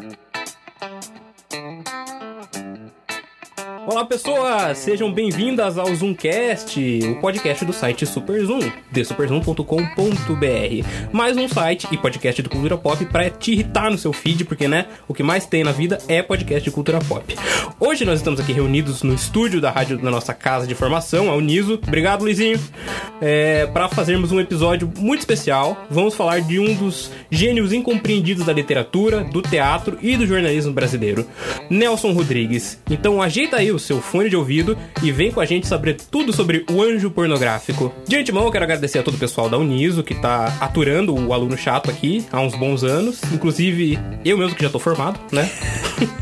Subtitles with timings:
[0.00, 0.21] Mm-hmm.
[3.92, 6.80] Olá pessoas, sejam bem-vindas ao Zoomcast,
[7.10, 8.60] o podcast do site Super Zoom,
[8.90, 11.12] de superzoom.com.br.
[11.12, 14.66] Mais um site e podcast de cultura pop para te irritar no seu feed, porque
[14.66, 17.36] né, o que mais tem na vida é podcast de cultura pop.
[17.78, 21.36] Hoje nós estamos aqui reunidos no estúdio da rádio da nossa casa de formação, a
[21.36, 21.78] Uniso.
[21.86, 22.58] Obrigado, Luizinho.
[23.20, 28.54] É, para fazermos um episódio muito especial, vamos falar de um dos gênios incompreendidos da
[28.54, 31.26] literatura, do teatro e do jornalismo brasileiro,
[31.68, 32.80] Nelson Rodrigues.
[32.90, 36.32] Então ajeita aí o seu fone de ouvido e vem com a gente saber tudo
[36.32, 37.92] sobre o anjo pornográfico.
[38.06, 41.32] De antemão, eu quero agradecer a todo o pessoal da Uniso que tá aturando o
[41.32, 45.50] aluno chato aqui há uns bons anos, inclusive eu mesmo que já tô formado, né?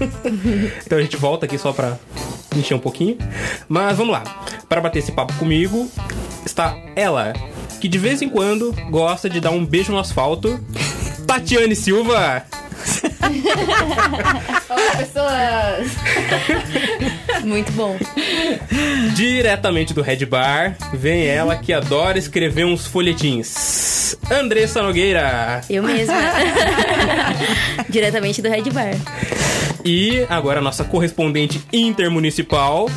[0.84, 1.98] então a gente volta aqui só pra
[2.56, 3.16] encher um pouquinho.
[3.68, 4.23] Mas vamos lá.
[4.68, 5.90] Para bater esse papo comigo
[6.45, 7.32] está ela,
[7.80, 10.60] que de vez em quando gosta de dar um beijo no asfalto,
[11.27, 12.45] Tatiane Silva.
[14.68, 15.90] Olá, pessoas!
[17.45, 17.96] Muito bom.
[19.14, 24.16] Diretamente do Red Bar, vem ela que adora escrever uns folhetins.
[24.30, 25.60] Andressa Nogueira.
[25.68, 26.14] Eu mesma.
[27.88, 28.94] Diretamente do Red Bar.
[29.84, 32.88] E agora a nossa correspondente intermunicipal,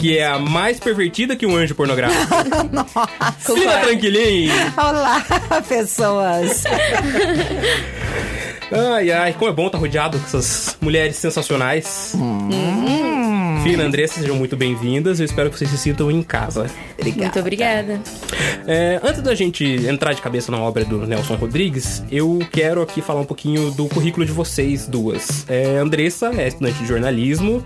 [0.00, 2.34] que é a mais pervertida que um anjo pornográfico.
[2.72, 3.54] Nossa.
[3.54, 4.52] Fila Tranquilinho.
[4.76, 5.24] Olá,
[5.68, 6.64] pessoas.
[8.72, 12.14] Ai, ai, como é bom estar rodeado com essas mulheres sensacionais.
[13.62, 15.20] Fina, Andressa, sejam muito bem-vindas.
[15.20, 16.66] Eu espero que vocês se sintam em casa.
[16.98, 17.22] Obrigada.
[17.22, 18.00] Muito obrigada.
[18.66, 23.00] É, antes da gente entrar de cabeça na obra do Nelson Rodrigues, eu quero aqui
[23.00, 25.48] falar um pouquinho do currículo de vocês duas.
[25.48, 27.64] É, Andressa é estudante de jornalismo.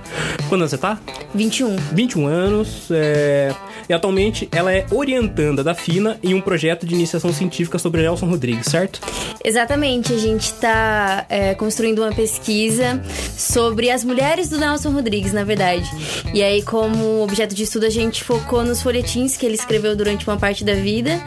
[0.50, 1.00] Quando você tá?
[1.34, 1.76] 21.
[1.92, 2.90] 21 anos.
[2.90, 3.54] é,
[3.88, 8.26] e atualmente ela é orientanda da FINA em um projeto de iniciação científica sobre Nelson
[8.26, 9.00] Rodrigues, certo?
[9.44, 13.00] Exatamente, a gente está construindo uma pesquisa
[13.36, 15.85] sobre as mulheres do Nelson Rodrigues, na verdade.
[16.32, 20.26] E aí, como objeto de estudo, a gente focou nos folhetins que ele escreveu durante
[20.26, 21.22] uma parte da vida.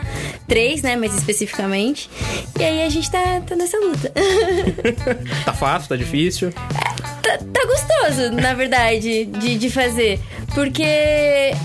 [0.48, 2.10] Três, né, mais especificamente.
[2.60, 4.12] E aí a gente tá, tá nessa luta.
[5.46, 6.52] Tá fácil, tá difícil?
[7.38, 10.20] Tá, tá gostoso, na verdade, de, de fazer.
[10.56, 10.84] Porque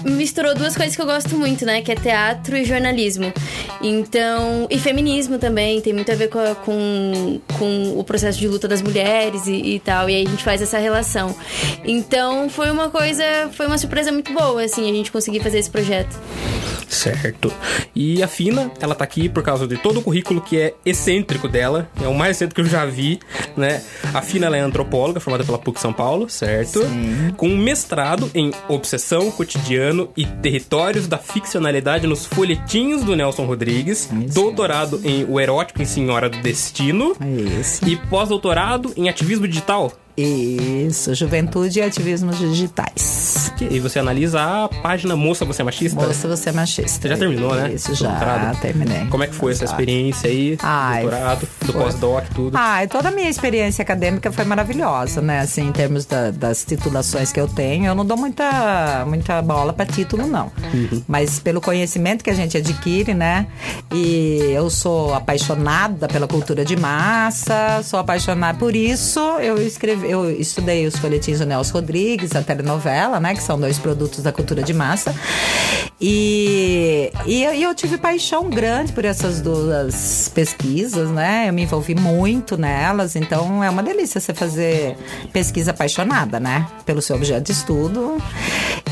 [0.04, 1.80] misturou duas coisas que eu gosto muito, né?
[1.80, 3.32] Que é teatro e jornalismo.
[3.80, 4.66] Então.
[4.70, 8.69] E feminismo também, tem muito a ver com, a- com, com o processo de luta
[8.69, 10.08] das mulheres e, e tal.
[10.10, 11.34] E aí a gente faz essa relação.
[11.84, 13.25] Então foi uma coisa.
[13.52, 16.14] Foi uma surpresa muito boa, assim, a gente conseguir fazer esse projeto.
[16.88, 17.52] Certo.
[17.94, 21.48] E a Fina, ela tá aqui por causa de todo o currículo que é excêntrico
[21.48, 21.88] dela.
[22.02, 23.20] É o mais excêntrico que eu já vi,
[23.56, 23.82] né?
[24.12, 26.80] A Fina, ela é antropóloga, formada pela PUC São Paulo, certo?
[27.36, 34.08] Com um mestrado em obsessão, cotidiano e territórios da ficcionalidade nos folhetinhos do Nelson Rodrigues.
[34.32, 37.16] Doutorado em O Erótico em Senhora do Destino.
[37.60, 37.86] Isso.
[37.88, 39.92] E pós-doutorado em ativismo digital.
[40.16, 43.52] Isso, juventude e ativismos digitais.
[43.60, 46.00] E você analisa a página Moça Você é Machista?
[46.06, 47.00] Moça, você é machista.
[47.02, 47.72] Você já terminou, né?
[47.72, 48.60] Isso, já doutorado?
[48.60, 49.06] terminei.
[49.06, 50.56] Como é que foi essa experiência aí?
[50.62, 52.56] Ai, doutorado, do pós-doc, tudo.
[52.56, 55.41] Ah, e toda a minha experiência acadêmica foi maravilhosa, né?
[55.41, 59.72] Assim, em termos da- das titulações que eu tenho, eu não dou muita, muita bola
[59.72, 60.50] para título, não.
[61.08, 63.46] Mas pelo conhecimento que a gente adquire, né?
[63.92, 69.20] E eu sou apaixonada pela cultura de massa, sou apaixonada por isso.
[69.41, 73.34] Eu escrevi, eu estudei os folhetins do Nelson Rodrigues, a telenovela, né?
[73.34, 75.15] Que são dois produtos da cultura de massa.
[76.00, 81.48] E, e, e eu tive paixão grande por essas duas pesquisas, né?
[81.48, 84.97] Eu me envolvi muito nelas, então é uma delícia você fazer
[85.32, 86.66] pesquisa apaixonada, né?
[86.84, 88.20] Pelo seu objeto de estudo.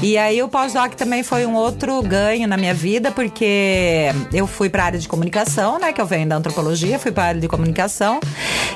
[0.02, 4.68] E aí o pós-doc também foi um outro ganho na minha vida, porque eu fui
[4.68, 5.92] para a área de comunicação, né?
[5.92, 8.20] Que eu venho da antropologia, fui para a área de comunicação,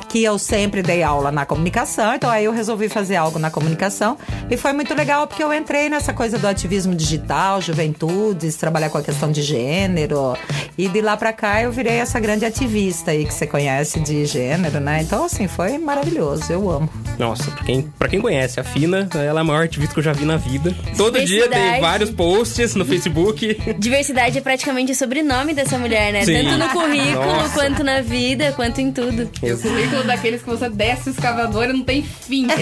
[0.09, 4.17] que eu sempre dei aula na comunicação, então aí eu resolvi fazer algo na comunicação.
[4.51, 8.99] E foi muito legal porque eu entrei nessa coisa do ativismo digital, juventudes, trabalhar com
[8.99, 10.37] a questão de gênero.
[10.79, 14.27] E de lá pra cá eu virei essa grande ativista aí que você conhece de
[14.27, 15.03] gênero, né?
[15.03, 16.89] Então, assim, foi maravilhoso, eu amo.
[17.19, 20.05] Nossa, pra quem, pra quem conhece a Fina, ela é a maior ativista que eu
[20.05, 20.75] já vi na vida.
[20.97, 23.75] Todo dia tem vários posts no Facebook.
[23.79, 26.25] Diversidade é praticamente o sobrenome dessa mulher, né?
[26.25, 26.43] Sim.
[26.43, 27.55] Tanto no currículo, Nossa.
[27.55, 29.31] quanto na vida, quanto em tudo.
[29.43, 32.47] O currículo daqueles que você desce o escavador e não tem fim.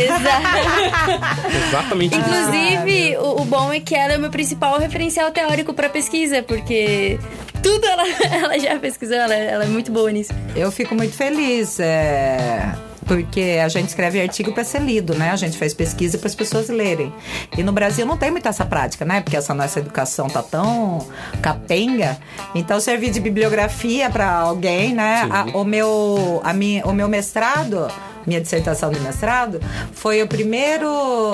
[1.68, 2.16] Exatamente.
[2.16, 6.42] Inclusive, o, o bom é que ela é o meu principal referencial teórico pra pesquisa,
[6.42, 7.18] porque
[7.62, 8.02] tudo ela,
[8.32, 10.32] ela já pesquisou, ela, ela é muito boa nisso.
[10.54, 12.72] Eu fico muito feliz, é,
[13.06, 15.30] porque a gente escreve artigo para ser lido, né?
[15.30, 17.12] A gente faz pesquisa para as pessoas lerem.
[17.56, 19.20] E no Brasil não tem muito essa prática, né?
[19.20, 21.06] Porque essa nossa educação tá tão
[21.42, 22.16] capenga.
[22.54, 25.26] Então servir de bibliografia para alguém, né?
[25.30, 27.88] A- o meu a minha, o meu mestrado
[28.26, 29.60] minha dissertação de mestrado,
[29.92, 30.88] foi o primeiro,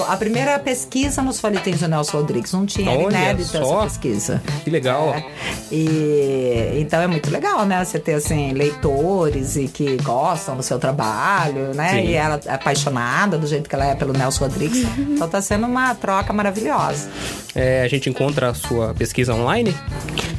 [0.08, 2.52] a primeira pesquisa nos folhetins do Nelson Rodrigues.
[2.52, 3.78] Não tinha Olha inédita só.
[3.78, 4.42] essa pesquisa.
[4.64, 5.14] Que legal.
[5.14, 5.24] É.
[5.72, 7.84] E então é muito legal, né?
[7.84, 11.90] Você ter assim leitores e que gostam do seu trabalho, né?
[11.90, 12.08] Sim.
[12.08, 14.86] E ela é apaixonada do jeito que ela é pelo Nelson Rodrigues.
[14.98, 17.08] então tá sendo uma troca maravilhosa.
[17.54, 19.74] É, a gente encontra a sua pesquisa online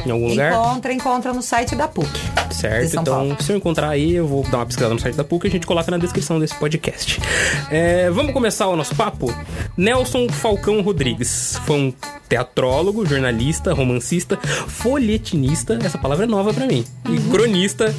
[0.06, 0.52] em algum lugar?
[0.52, 2.10] Encontra, encontra no site da PUC.
[2.52, 3.38] Certo, então Paulo.
[3.40, 5.52] se eu encontrar aí, eu vou dar uma pesquisada no site da PUC e a
[5.52, 7.20] gente coloca na descrição desse podcast.
[7.70, 9.34] É, vamos começar o nosso papo?
[9.78, 11.94] Nelson Falcão Rodrigues foi um
[12.28, 14.38] teatrólogo, jornalista, romancista,
[14.68, 17.94] folhetinista, essa palavra é nova pra mim, e cronista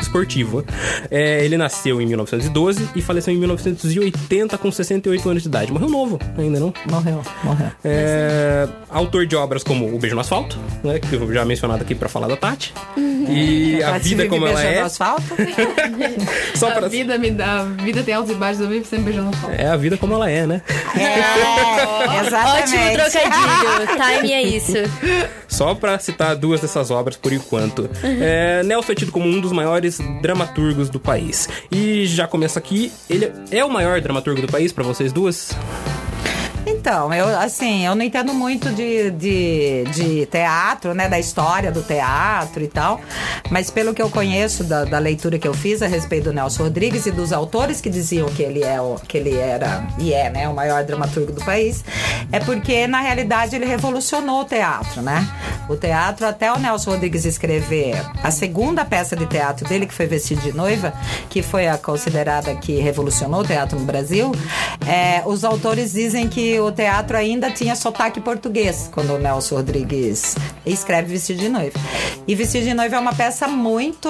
[0.00, 0.64] esportivo.
[1.10, 5.72] É, ele nasceu em 1912 e faleceu em 1980 com 68 anos de idade.
[5.72, 6.72] Morreu novo ainda, não?
[6.90, 7.68] Morreu, morreu.
[7.84, 11.94] É, autor de obras como O Beijo no Asfalto, né, que eu já mencionado aqui
[11.94, 12.72] pra falar da Tati.
[13.28, 14.80] E A Tati Vida Como Ela É.
[14.80, 15.22] asfalto.
[16.54, 16.88] Só A pra...
[16.88, 19.50] vida, me dá, a vida tem altos e baixos, eu vivo sempre beijando o sol.
[19.50, 20.62] É a vida como ela é, né?
[20.96, 22.74] É, exatamente.
[22.74, 24.18] Ótimo trocadilho.
[24.20, 24.72] Time é isso.
[25.54, 27.88] Só pra citar duas dessas obras por enquanto.
[28.02, 31.48] É, Nelson é tido como um dos maiores dramaturgos do país.
[31.70, 35.56] E já começa aqui, ele é o maior dramaturgo do país pra vocês duas?
[36.66, 41.08] Então, eu assim, eu não entendo muito de, de, de teatro, né?
[41.08, 43.00] Da história do teatro e tal.
[43.50, 46.64] Mas pelo que eu conheço da, da leitura que eu fiz a respeito do Nelson
[46.64, 50.30] Rodrigues e dos autores que diziam que ele, é o, que ele era e é,
[50.30, 51.84] né, o maior dramaturgo do país,
[52.32, 55.26] é porque, na realidade, ele revolucionou o teatro, né?
[55.68, 60.06] O teatro, até o Nelson Rodrigues escrever a segunda peça de teatro dele, que foi
[60.06, 60.92] Vestido de Noiva,
[61.28, 64.32] que foi a considerada que revolucionou o teatro no Brasil,
[64.88, 70.34] é, os autores dizem que o teatro ainda tinha sotaque português quando o Nelson Rodrigues
[70.66, 71.78] escreve Vestido de Noiva.
[72.26, 74.08] E Vestido de Noiva é uma peça muito,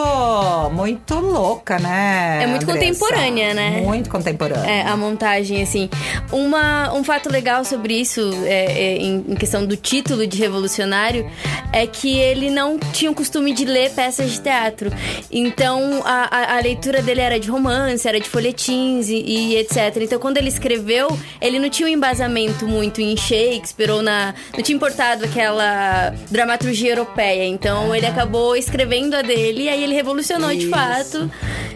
[0.73, 2.41] muito louca, né?
[2.43, 2.99] É muito Andressa?
[2.99, 3.81] contemporânea, né?
[3.82, 4.69] Muito contemporânea.
[4.71, 5.88] É, a montagem, assim.
[6.32, 11.29] Uma, um fato legal sobre isso, é, é, em, questão do título de revolucionário,
[11.73, 14.91] é que ele não tinha o costume de ler peças de teatro.
[15.31, 19.97] Então, a, a- a leitura dele era de romance, era de folhetins e, e etc.
[20.00, 24.34] Então, quando ele escreveu, ele não tinha um embasamento muito em Shakespeare ou na...
[24.55, 27.44] Não tinha importado aquela dramaturgia europeia.
[27.44, 30.70] Então, ele acabou escrevendo a dele e aí ele revolucionou de Isso.
[30.70, 31.31] fato.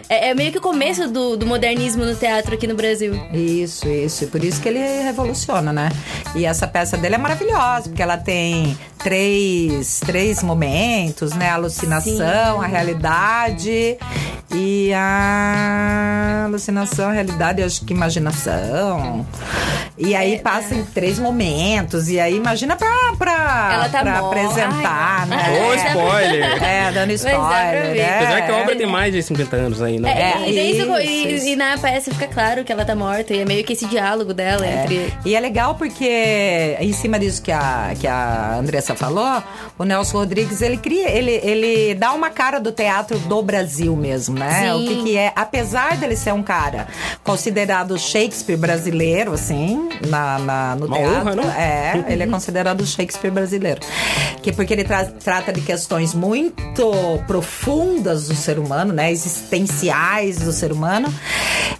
[0.09, 3.13] É, é meio que o começo do, do modernismo no teatro aqui no Brasil.
[3.31, 4.23] Isso, isso.
[4.23, 5.89] E por isso que ele revoluciona, né?
[6.35, 11.49] E essa peça dele é maravilhosa, porque ela tem três, três momentos, né?
[11.49, 13.97] A alucinação, a realidade
[14.51, 18.78] e a alucinação, a realidade, eu acho que imaginação.
[20.01, 22.07] E aí passa em três momentos.
[22.07, 22.87] E aí imagina pra,
[23.17, 25.67] pra, Ela tá pra apresentar, Ai, né?
[25.67, 26.63] Ô, spoiler!
[26.63, 27.97] É, dando pra spoiler.
[27.97, 28.77] É, Apesar que a obra é.
[28.77, 30.09] tem mais de 50 anos aí, né?
[30.09, 31.47] É, É, e, isso, e- isso.
[31.49, 34.33] e na peça fica claro que ela tá morta, e é meio que esse diálogo
[34.33, 35.13] dela entre.
[35.25, 39.43] E é legal porque, em cima disso que a, que a Andressa falou,
[39.77, 44.39] o Nelson Rodrigues, ele cria, ele, ele dá uma cara do teatro do Brasil mesmo,
[44.39, 44.61] né?
[44.61, 44.71] Sim.
[44.71, 46.87] O que, que é, apesar dele ser um cara
[47.21, 51.19] considerado Shakespeare brasileiro, assim, na, na- no Uma teatro.
[51.21, 51.43] honra, não?
[51.51, 53.81] É, ele é considerado o Shakespeare brasileiro.
[54.41, 56.63] Que porque ele tra- trata de questões muito
[57.27, 59.11] profundas do ser humano, né?
[59.11, 61.13] Existenciais do ser humano.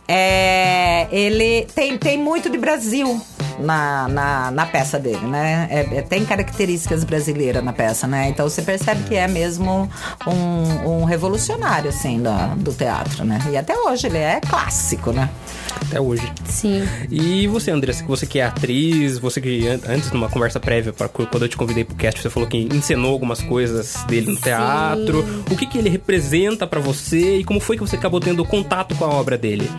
[0.07, 3.21] É, ele tem, tem muito de Brasil
[3.59, 5.67] na, na, na peça dele, né?
[5.69, 8.27] É- é- tem características brasileiras na peça, né?
[8.29, 9.89] Então você percebe que é mesmo
[10.25, 13.39] um, um revolucionário, assim, da- do teatro, né?
[13.51, 15.29] E até hoje ele é clássico, né?
[15.85, 16.31] Até hoje.
[16.45, 16.83] Sim.
[17.09, 20.93] E você, Andressa, que você que é atriz, você que an- antes, numa conversa prévia,
[20.93, 25.25] quando eu te convidei pro cast, você falou que encenou algumas coisas dele no teatro.
[25.49, 28.93] O que, que ele representa pra você e como foi que você acabou tendo contato
[28.95, 29.69] com a obra dele?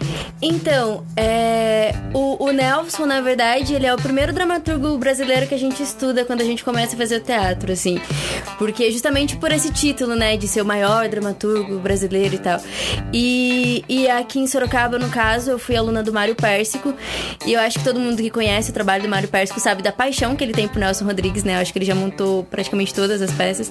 [0.42, 5.58] Então, é, o, o Nelson, na verdade, ele é o primeiro dramaturgo brasileiro que a
[5.58, 8.00] gente estuda quando a gente começa a fazer o teatro, assim.
[8.58, 12.60] Porque justamente por esse título, né, de ser o maior dramaturgo brasileiro e tal.
[13.12, 16.94] E, e aqui em Sorocaba, no caso, eu fui aluna do Mário Pérsico.
[17.46, 19.90] E eu acho que todo mundo que conhece o trabalho do Mário Pérsico sabe da
[19.92, 21.56] paixão que ele tem pro Nelson Rodrigues, né?
[21.56, 23.70] Eu acho que ele já montou praticamente todas as peças.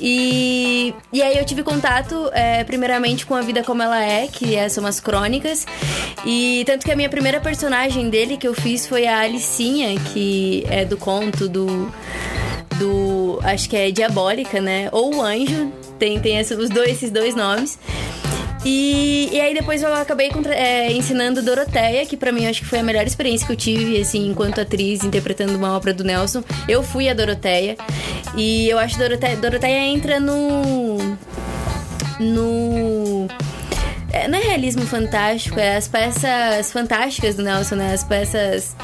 [0.00, 4.54] E, e aí eu tive contato, é, primeiramente, com A Vida Como Ela É, que
[4.56, 5.66] é, são as crônicas.
[6.24, 10.64] E tanto que a minha primeira personagem dele que eu fiz foi a Alicinha, que
[10.68, 11.92] é do conto do.
[12.78, 13.38] do.
[13.42, 14.88] acho que é Diabólica, né?
[14.92, 15.72] Ou o Anjo.
[15.98, 17.78] Tem, tem esse- os dois, esses dois nomes.
[18.64, 22.66] E, e aí depois eu acabei é, ensinando Doroteia, que pra mim eu acho que
[22.66, 26.42] foi a melhor experiência que eu tive, assim, enquanto atriz, interpretando uma obra do Nelson.
[26.66, 27.76] Eu fui a Doroteia.
[28.36, 30.96] E eu acho que Doroteia, Doroteia entra no.
[32.18, 33.28] no.
[34.10, 37.92] é, não é realismo fantástico, é as peças fantásticas do Nelson, né?
[37.92, 38.74] As peças.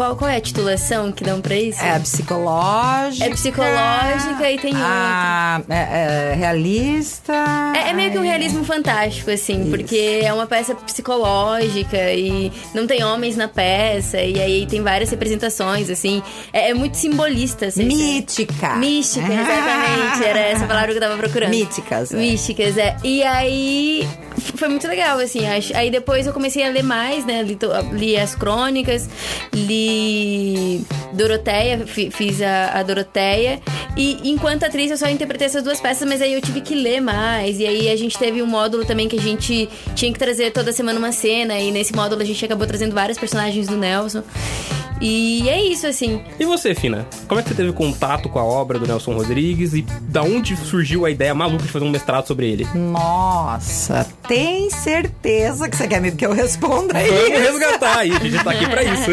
[0.00, 1.78] Qual, qual é a titulação que dão pra isso?
[1.84, 3.26] É psicológica.
[3.26, 7.34] É psicológica e tem a, é, é realista.
[7.76, 9.70] É, é meio que um realismo fantástico, assim, Isso.
[9.70, 15.10] porque é uma peça psicológica e não tem homens na peça, e aí tem várias
[15.10, 16.22] representações, assim.
[16.50, 17.84] É, é muito simbolista, assim.
[17.84, 18.76] Mítica.
[18.76, 20.24] Mística, exatamente.
[20.24, 21.50] Era essa palavra que eu tava procurando.
[21.50, 22.14] Míticas.
[22.14, 22.16] é.
[22.16, 22.96] Místicas, é.
[23.04, 24.08] E aí
[24.56, 25.76] foi muito legal, assim, acho.
[25.76, 27.42] Aí depois eu comecei a ler mais, né?
[27.42, 27.58] Li,
[27.92, 29.06] li as crônicas,
[29.52, 29.89] li
[31.12, 33.60] Doroteia, fi- fiz a, a Doroteia.
[33.96, 37.00] E enquanto atriz eu só interpretei essas duas peças, mas aí eu tive que ler
[37.00, 37.58] mais.
[37.58, 40.72] E aí a gente teve um módulo também que a gente tinha que trazer toda
[40.72, 41.58] semana uma cena.
[41.58, 44.22] E nesse módulo a gente acabou trazendo vários personagens do Nelson.
[45.02, 46.20] E é isso, assim.
[46.38, 47.06] E você, Fina?
[47.26, 50.54] Como é que você teve contato com a obra do Nelson Rodrigues e da onde
[50.58, 52.68] surgiu a ideia maluca de fazer um mestrado sobre ele?
[52.74, 57.30] Nossa, tem certeza que você quer me que eu responda Vamos isso?
[57.52, 59.10] resgatar aí, a gente tá aqui pra isso.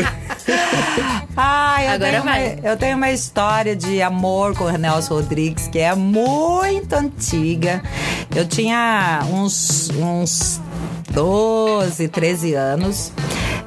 [1.40, 2.60] Ah, eu, Agora tenho uma, vai.
[2.64, 7.84] eu tenho uma história de amor com o Nelson Rodrigues que é muito antiga.
[8.36, 10.60] Eu tinha uns, uns
[11.12, 13.12] 12, 13 anos.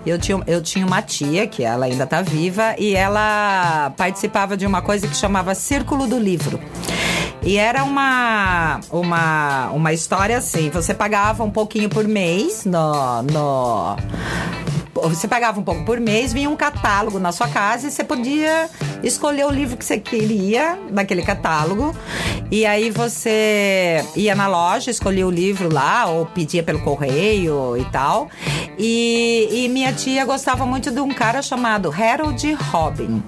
[0.05, 4.67] Eu tinha, eu tinha uma tia, que ela ainda tá viva, e ela participava de
[4.67, 6.59] uma coisa que chamava Círculo do Livro.
[7.43, 13.23] E era uma, uma, uma história assim: você pagava um pouquinho por mês no.
[13.23, 13.97] no
[15.09, 18.69] você pagava um pouco por mês, vinha um catálogo na sua casa e você podia
[19.03, 21.95] escolher o livro que você queria daquele catálogo.
[22.51, 27.85] E aí você ia na loja, escolhia o livro lá, ou pedia pelo correio e
[27.87, 28.29] tal.
[28.79, 33.23] E, e minha tia gostava muito de um cara chamado Harold Robin.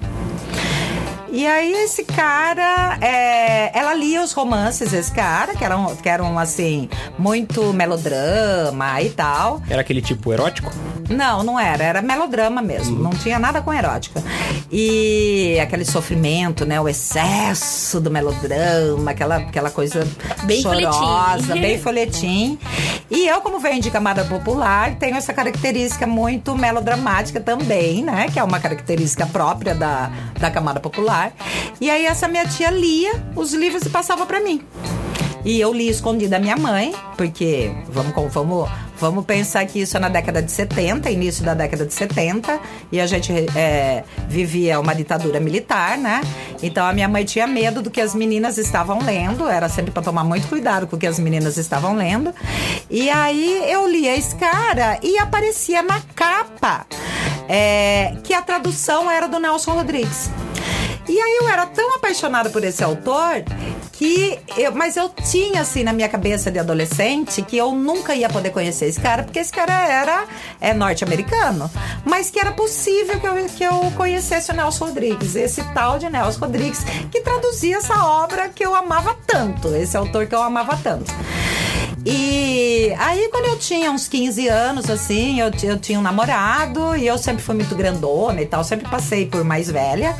[1.33, 6.37] E aí esse cara, é, ela lia os romances desse cara, que eram, que eram
[6.37, 6.87] assim,
[7.17, 9.59] muito melodrama e tal.
[9.67, 10.71] Era aquele tipo erótico?
[11.09, 11.83] Não, não era.
[11.83, 12.99] Era melodrama mesmo.
[12.99, 14.21] Não tinha nada com erótica.
[14.71, 16.79] E aquele sofrimento, né?
[16.79, 20.07] O excesso do melodrama, aquela, aquela coisa
[20.43, 21.61] Bem chorosa, folhetim.
[21.61, 22.59] bem folhetim.
[23.09, 28.27] E eu, como venho de camada popular, tenho essa característica muito melodramática também, né?
[28.31, 30.09] Que é uma característica própria da,
[30.39, 31.22] da camada popular.
[31.79, 34.61] E aí essa minha tia lia os livros e passava pra mim.
[35.45, 39.99] E eu li escondido da minha mãe, porque vamos, vamos, vamos pensar que isso é
[39.99, 44.95] na década de 70, início da década de 70, e a gente é, vivia uma
[44.95, 46.21] ditadura militar, né?
[46.61, 50.01] Então a minha mãe tinha medo do que as meninas estavam lendo, era sempre para
[50.01, 52.33] tomar muito cuidado com o que as meninas estavam lendo.
[52.89, 56.85] E aí eu lia esse cara e aparecia na capa
[57.49, 60.29] é, que a tradução era do Nelson Rodrigues.
[61.07, 63.43] E aí eu era tão apaixonada por esse autor
[63.91, 68.27] que eu, mas eu tinha assim na minha cabeça de adolescente que eu nunca ia
[68.27, 70.25] poder conhecer esse cara, porque esse cara era
[70.59, 71.69] é norte-americano,
[72.03, 76.09] mas que era possível que eu, que eu conhecesse o Nelson Rodrigues, esse tal de
[76.09, 80.77] Nelson Rodrigues que traduzia essa obra que eu amava tanto, esse autor que eu amava
[80.77, 81.13] tanto.
[82.05, 87.07] E aí, quando eu tinha uns 15 anos, assim, eu, eu tinha um namorado e
[87.07, 90.13] eu sempre fui muito grandona e tal, sempre passei por mais velha.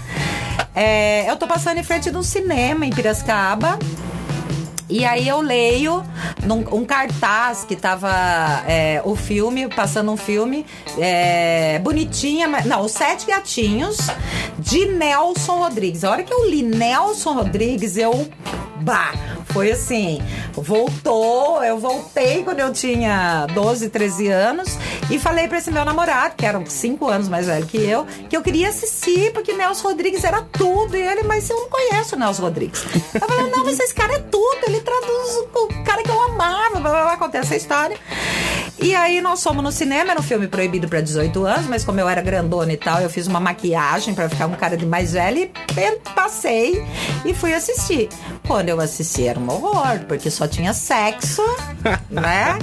[0.76, 3.78] É, eu tô passando em frente de um cinema em Piracicaba.
[4.90, 6.04] E aí eu leio
[6.46, 8.12] num, um cartaz que tava
[8.68, 10.66] é, o filme, passando um filme
[11.00, 13.98] é, bonitinha, mas- não, Os Sete Gatinhos,
[14.60, 16.04] de Nelson Rodrigues.
[16.04, 18.30] A hora que eu li Nelson Rodrigues, eu.
[18.82, 19.14] Bah!
[19.54, 20.20] Foi assim,
[20.54, 24.80] voltou, eu voltei quando eu tinha 12, 13 anos
[25.12, 28.36] e falei pra esse meu namorado, que era 5 anos mais velho que eu, que
[28.36, 30.98] eu queria assistir, porque Nelson Rodrigues era tudo.
[30.98, 32.84] E ele, mas eu não conheço o Nelson Rodrigues.
[33.14, 36.80] Eu falei, não, mas esse cara é tudo, ele traduz o cara que eu amava,
[36.80, 37.96] blá, blá, blá, conta essa história.
[38.80, 42.00] E aí nós fomos no cinema, era um filme proibido pra 18 anos, mas como
[42.00, 45.14] eu era grandona e tal, eu fiz uma maquiagem pra ficar um cara de mais
[45.14, 45.52] velho e
[46.14, 46.84] passei
[47.24, 48.10] e fui assistir.
[48.46, 51.42] Quando eu assisti era um horror, porque só tinha sexo,
[52.10, 52.58] né?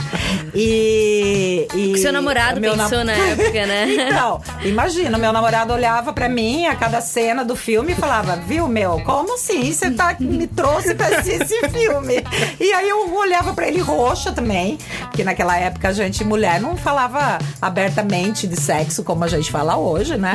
[0.55, 1.67] E.
[1.75, 3.87] e O seu namorado meu pensou na época, né?
[4.09, 8.67] Então, imagina, meu namorado olhava pra mim a cada cena do filme e falava, viu,
[8.69, 12.25] meu, como assim você tá, me trouxe pra assistir esse filme?
[12.59, 16.77] E aí eu olhava pra ele roxa também, porque naquela época a gente, mulher, não
[16.77, 20.35] falava abertamente de sexo como a gente fala hoje, né?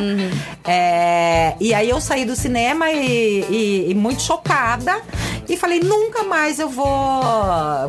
[0.63, 4.99] É, e aí eu saí do cinema e, e- e muito chocada
[5.47, 7.23] e falei, nunca mais eu vou,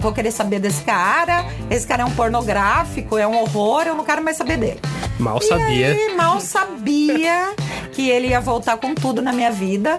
[0.01, 1.45] vou querer saber desse cara.
[1.71, 4.81] Esse cara é um pornográfico, é um horror, eu não quero mais saber dele.
[5.19, 5.89] Mal E sabia.
[5.89, 7.55] aí, mal sabia
[7.93, 9.99] que ele ia voltar com tudo na minha vida.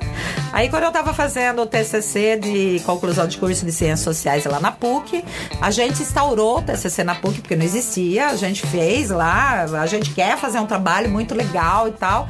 [0.53, 4.59] Aí, quando eu tava fazendo o TCC de conclusão de curso de Ciências Sociais lá
[4.59, 5.23] na PUC,
[5.59, 8.27] a gente instaurou o TCC na PUC, porque não existia.
[8.27, 12.29] A gente fez lá, a gente quer fazer um trabalho muito legal e tal.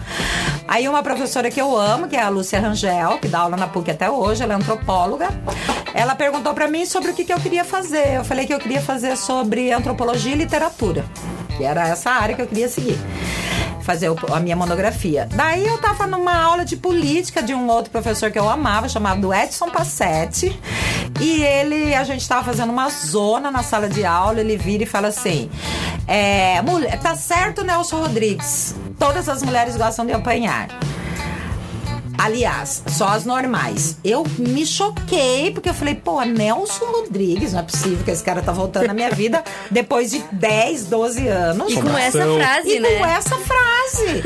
[0.68, 3.68] Aí, uma professora que eu amo, que é a Lúcia Rangel, que dá aula na
[3.68, 5.30] PUC até hoje, ela é antropóloga.
[5.94, 8.16] Ela perguntou pra mim sobre o que, que eu queria fazer.
[8.16, 11.06] Eu falei que eu queria fazer sobre antropologia e literatura,
[11.56, 12.98] que era essa área que eu queria seguir
[13.88, 15.30] fazer a minha monografia.
[15.34, 19.34] Daí eu tava numa aula de política de um outro professor que eu amava, chamado
[19.34, 20.60] Edson Passetti.
[21.22, 24.86] E ele, a gente tava fazendo uma zona na sala de aula, ele vira e
[24.86, 25.50] fala assim:
[26.06, 28.76] é, mulher, tá certo, Nelson Rodrigues.
[29.00, 30.68] Todas as mulheres gostam de apanhar.
[32.18, 33.98] Aliás, só as normais.
[34.04, 38.42] Eu me choquei, porque eu falei, pô, Nelson Rodrigues, não é possível que esse cara
[38.42, 41.72] tá voltando na minha vida depois de 10, 12 anos.
[41.72, 42.98] E com essa frase, E né?
[42.98, 44.24] com essa frase.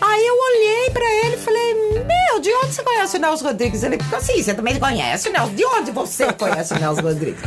[0.00, 3.82] Aí eu olhei pra ele e falei: Meu, de onde você conhece o Nelson Rodrigues?
[3.82, 5.54] Ele falou assim: Você também conhece o Nelson?
[5.54, 7.40] De onde você conhece o Nelson Rodrigues?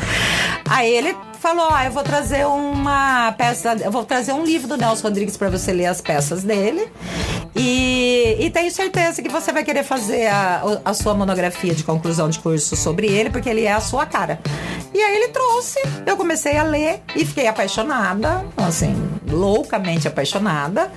[0.70, 4.78] Aí ele falou: Ó, eu vou trazer uma peça, eu vou trazer um livro do
[4.78, 6.90] Nelson Rodrigues pra você ler as peças dele.
[7.56, 12.30] E, e tenho certeza que você vai querer fazer a, a sua monografia de conclusão
[12.30, 14.40] de curso sobre ele, porque ele é a sua cara.
[14.94, 18.96] E aí ele trouxe, eu comecei a ler e fiquei apaixonada, assim,
[19.28, 20.92] loucamente apaixonada,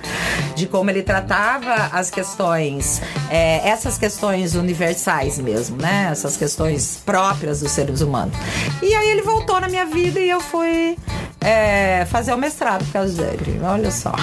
[0.55, 6.09] de como ele tratava as questões, é, essas questões universais mesmo, né?
[6.11, 8.35] Essas questões próprias dos seres humanos.
[8.81, 10.97] E aí ele voltou na minha vida e eu fui
[11.41, 13.59] é, fazer o mestrado por causa dele.
[13.63, 14.13] Olha só,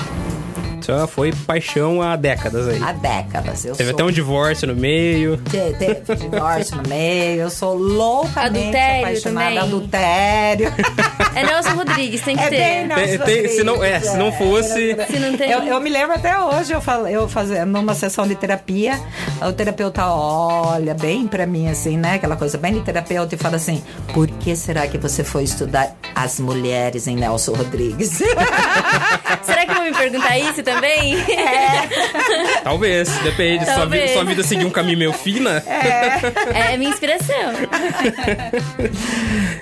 [0.93, 2.83] Isso foi paixão há décadas aí.
[2.83, 3.65] há décadas.
[3.65, 3.97] Eu Teve sou...
[3.99, 5.37] até um divórcio no meio.
[5.39, 9.47] Te- Teve divórcio no meio, eu sou loucamente Adultério apaixonada.
[9.47, 9.59] também.
[9.59, 10.73] Adultério.
[11.35, 12.57] É Nelson Rodrigues, tem que É ter.
[12.57, 15.51] bem Nelson Tem- tem- se não- é, se não fosse- Se não tem.
[15.51, 18.99] Eu, eu me lembro até hoje, eu, fal- eu fazendo numa sessão de terapia,
[19.43, 22.15] o terapeuta olha bem pra mim, assim, né?
[22.15, 25.95] Aquela coisa bem de terapeuta e fala assim: por que será que você foi estudar
[26.15, 28.21] as mulheres em Nelson Rodrigues?
[29.43, 31.17] Será me perguntar isso também?
[32.63, 33.65] Talvez, depende.
[33.65, 34.03] Sua Talvez.
[34.03, 35.63] vida, sua vida seguir um caminho meio fina.
[36.55, 37.53] É minha inspiração.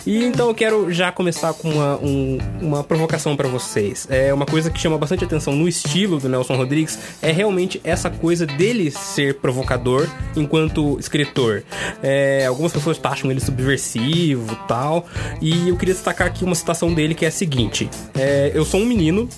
[0.07, 4.07] E então eu quero já começar com uma, um- uma provocação pra vocês.
[4.11, 8.11] É uma coisa que chama bastante atenção no estilo do Nelson Rodrigues é realmente essa
[8.11, 11.63] coisa dele ser provocador enquanto escritor.
[12.03, 15.07] É, algumas pessoas acham ele subversivo e tal.
[15.41, 18.81] E eu queria destacar aqui uma citação dele que é a seguinte: é, Eu sou
[18.81, 19.29] um menino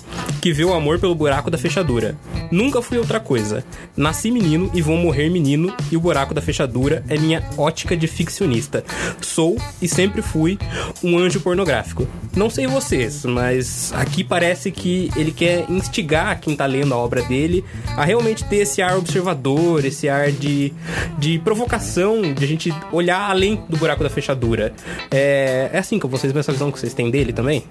[0.41, 2.15] que vê amor pelo buraco da fechadura.
[2.51, 3.63] Nunca fui outra coisa.
[3.95, 8.07] Nasci menino e vou morrer menino, e o buraco da fechadura é minha ótica de
[8.07, 8.83] ficcionista.
[9.21, 10.57] Sou e sempre fui
[11.03, 12.07] um anjo pornográfico.
[12.35, 17.21] Não sei vocês, mas aqui parece que ele quer instigar quem tá lendo a obra
[17.23, 17.63] dele
[17.95, 20.73] a realmente ter esse ar observador, esse ar de,
[21.17, 24.73] de provocação, de a gente olhar além do buraco da fechadura.
[25.11, 27.63] É, é assim com vocês, essa visão que vocês têm dele também?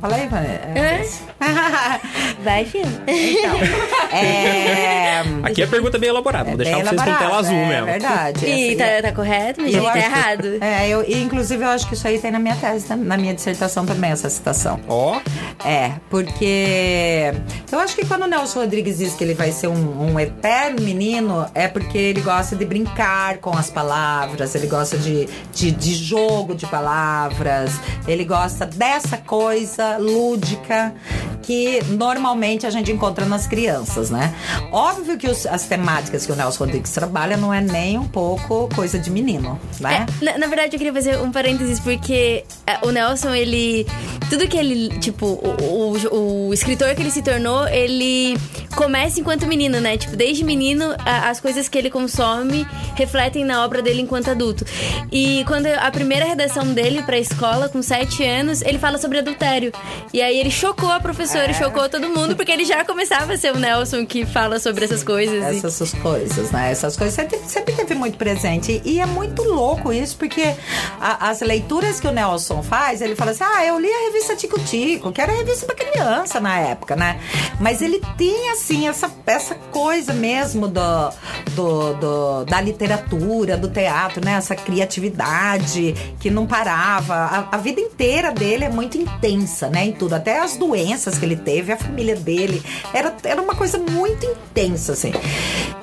[0.00, 1.24] Fala aí, Vanessa.
[1.40, 1.40] É?
[2.42, 2.86] Vai, filho.
[3.06, 5.22] Então, é.
[5.42, 7.86] Aqui é pergunta bem elaborada, vou deixar bem vocês com tela azul é mesmo.
[7.86, 8.46] verdade.
[8.46, 9.60] E tá, tá correto?
[9.60, 10.46] Mas Eu ele tá errado.
[10.60, 13.34] É, eu, e inclusive eu acho que isso aí tem na minha tese, na minha
[13.34, 14.80] dissertação também, essa citação.
[14.88, 15.20] Ó,
[15.64, 17.34] É, porque
[17.70, 20.80] eu acho que quando o Nelson Rodrigues diz que ele vai ser um, um eterno
[20.82, 25.94] menino, é porque ele gosta de brincar com as palavras, ele gosta de, de, de
[25.94, 27.72] jogo de palavras,
[28.06, 30.94] ele gosta dessa coisa lúdica
[31.42, 34.34] que normalmente a gente encontra nas crianças, né?
[34.70, 38.68] Óbvio que os- as temáticas que o Nelson Rodrigues trabalha não é nem um pouco
[38.74, 40.06] coisa de menino, né?
[40.20, 43.86] É, na, na verdade, eu queria fazer um parênteses, porque é, o Nelson, ele.
[44.28, 44.98] Tudo que ele.
[44.98, 48.36] Tipo, o, o, o escritor que ele se tornou, ele
[48.76, 49.96] começa enquanto menino, né?
[49.96, 54.66] Tipo, desde menino, a- as coisas que ele consome refletem na obra dele enquanto adulto.
[55.10, 59.72] E quando a primeira redação dele pra escola, com sete anos, ele fala sobre adultério.
[60.12, 61.54] E aí ele chocou a professora, É.
[61.54, 65.02] chocou todo mundo, porque ele já começava a ser o Nelson que fala sobre essas
[65.04, 65.54] coisas.
[65.62, 66.70] e- Essas coisas, né?
[66.72, 68.80] Essas coisas sempre, sempre teve muito presente.
[68.84, 70.54] E é muito louco isso, porque
[71.00, 74.34] a- as leituras que o Nelson faz, ele fala assim: ah, eu li a revista
[74.34, 77.20] Tico Tico, que era revista pra criança na época, né?
[77.60, 81.10] Mas ele tem assim, essa, essa coisa mesmo do,
[81.54, 84.32] do, do- da literatura, do teatro, né?
[84.32, 87.14] Essa criatividade que não parava.
[87.14, 89.84] A, a vida inteira dele é muito intensa, né?
[89.86, 90.14] Em tudo.
[90.14, 92.62] Até as doenças que ele teve, a família dele.
[92.92, 95.12] Era, era uma coisa muito intensa, assim.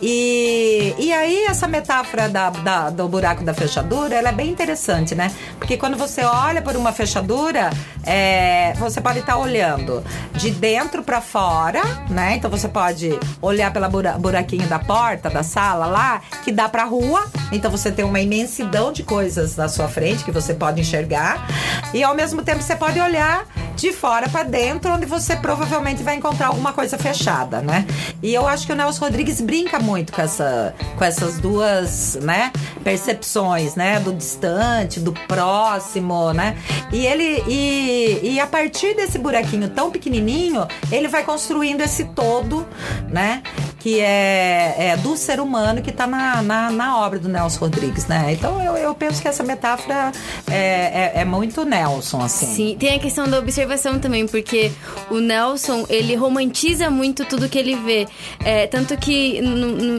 [0.01, 5.15] E, e aí, essa metáfora da, da- do buraco da fechadura, ela é bem interessante,
[5.15, 5.31] né?
[5.57, 7.69] Porque quando você olha por uma fechadura,
[8.03, 12.35] é, você pode estar olhando de dentro para fora, né?
[12.35, 16.83] Então você pode olhar pela bura- buraquinho da porta, da sala lá, que dá pra
[16.83, 17.25] rua.
[17.51, 21.47] Então você tem uma imensidão de coisas na sua frente que você pode enxergar.
[21.93, 26.15] E ao mesmo tempo você pode olhar de fora para dentro, onde você provavelmente vai
[26.15, 27.85] encontrar alguma coisa fechada, né?
[28.23, 32.51] E eu acho que o Nelson Rodrigues brinca muito com, essa, com essas duas, né,
[32.83, 36.57] percepções, né, do distante, do próximo, né?
[36.91, 42.65] E ele e, e a partir desse buraquinho tão pequenininho, ele vai construindo esse todo,
[43.09, 43.43] né?
[43.79, 48.07] Que é, é do ser humano que tá na, na, na obra do Nelson Rodrigues,
[48.07, 48.31] né?
[48.31, 50.11] Então eu, eu penso que essa metáfora
[50.49, 52.47] é, é, é muito Nelson, assim.
[52.47, 53.64] Sim, tem a questão da observação
[53.99, 54.71] também, porque
[55.09, 58.07] o Nelson, ele romantiza muito tudo que ele vê.
[58.43, 59.39] É, tanto que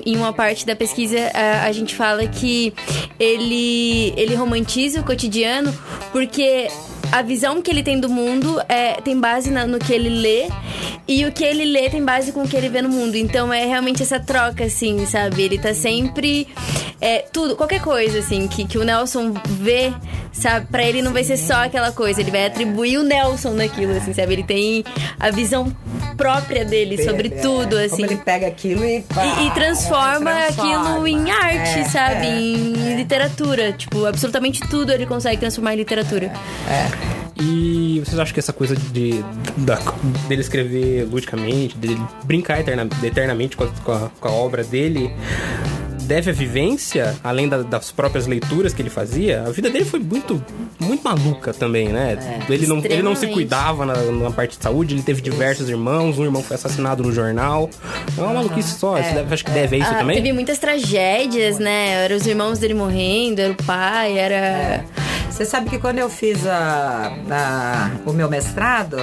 [0.04, 2.72] em uma parte da pesquisa a, a gente fala que
[3.18, 5.72] ele, ele romantiza o cotidiano
[6.12, 6.68] porque
[7.12, 10.48] a visão que ele tem do mundo é, tem base na- no que ele lê
[11.08, 13.16] e o que ele lê tem base com o que ele vê no mundo.
[13.16, 15.42] Então é realmente essa troca, assim, sabe?
[15.42, 16.46] Ele tá sempre.
[17.00, 19.92] É, tudo, qualquer coisa, assim, que, que o Nelson vê,
[20.32, 20.66] sabe?
[20.66, 24.14] Pra ele não vai ser só aquela coisa, ele vai atribuir o Nelson naquilo, assim,
[24.14, 24.32] sabe?
[24.32, 24.82] Ele tem
[25.20, 25.70] a visão
[26.16, 27.96] própria dele sobre É, tudo, assim.
[27.96, 29.02] Como ele pega aquilo e...
[29.02, 31.44] pá, E, e transforma, é, aquilo em transforma.
[31.46, 32.26] arte, É, sabe?
[32.26, 33.72] é, em literatura.
[33.72, 36.32] Tipo, absolutamente tudo ele consegue transformar em literatura.
[37.38, 39.22] E vocês acham que essa coisa de
[39.58, 39.78] da-
[40.26, 45.10] dele escrever ludicamente, dele brincar eterna- eternamente com a, com a- com a obra dele,
[46.02, 49.42] deve à vivência, além da- das próprias leituras que ele fazia?
[49.46, 50.42] A vida dele foi muito,
[50.80, 52.16] muito maluca também, né?
[52.48, 56.18] ele, não, ele não se cuidava na, na parte de saúde, ele teve diversos irmãos,
[56.18, 57.68] um irmão foi assassinado no jornal.
[58.16, 60.16] É uma maluquice só, isso deve- acho que deve a isso Ah, também?
[60.16, 62.04] Teve muitas tragédias, né?
[62.04, 64.84] Eram os irmãos dele morrendo, era o pai, era.
[65.36, 68.96] Você sabe que quando eu fiz a, a- o meu mestrado,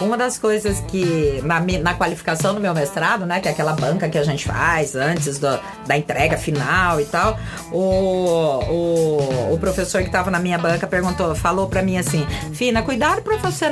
[0.00, 4.08] uma das coisas que na, na qualificação do meu mestrado, né, que é aquela banca
[4.08, 7.36] que a gente faz antes do- da entrega final e tal,
[7.72, 12.82] o, o, o professor que estava na minha banca perguntou, falou pra mim assim, Fina,
[12.82, 13.68] cuidado pra você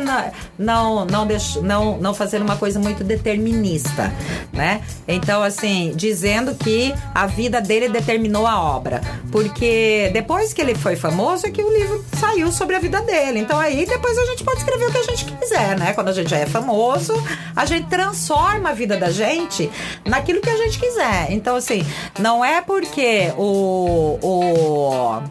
[0.59, 4.13] não não deix, não não fazer uma coisa muito determinista,
[4.53, 4.81] né?
[5.07, 9.01] Então assim, dizendo que a vida dele determinou a obra,
[9.31, 13.41] porque depois que ele foi famoso é que o livro saiu sobre a vida dele.
[13.41, 15.93] Então aí depois a gente pode escrever o que a gente quiser, né?
[15.93, 17.13] Quando a gente já é famoso,
[17.55, 19.71] a gente transforma a vida da gente
[20.05, 21.27] naquilo que a gente quiser.
[21.31, 21.85] Então assim,
[22.19, 25.23] não é porque o o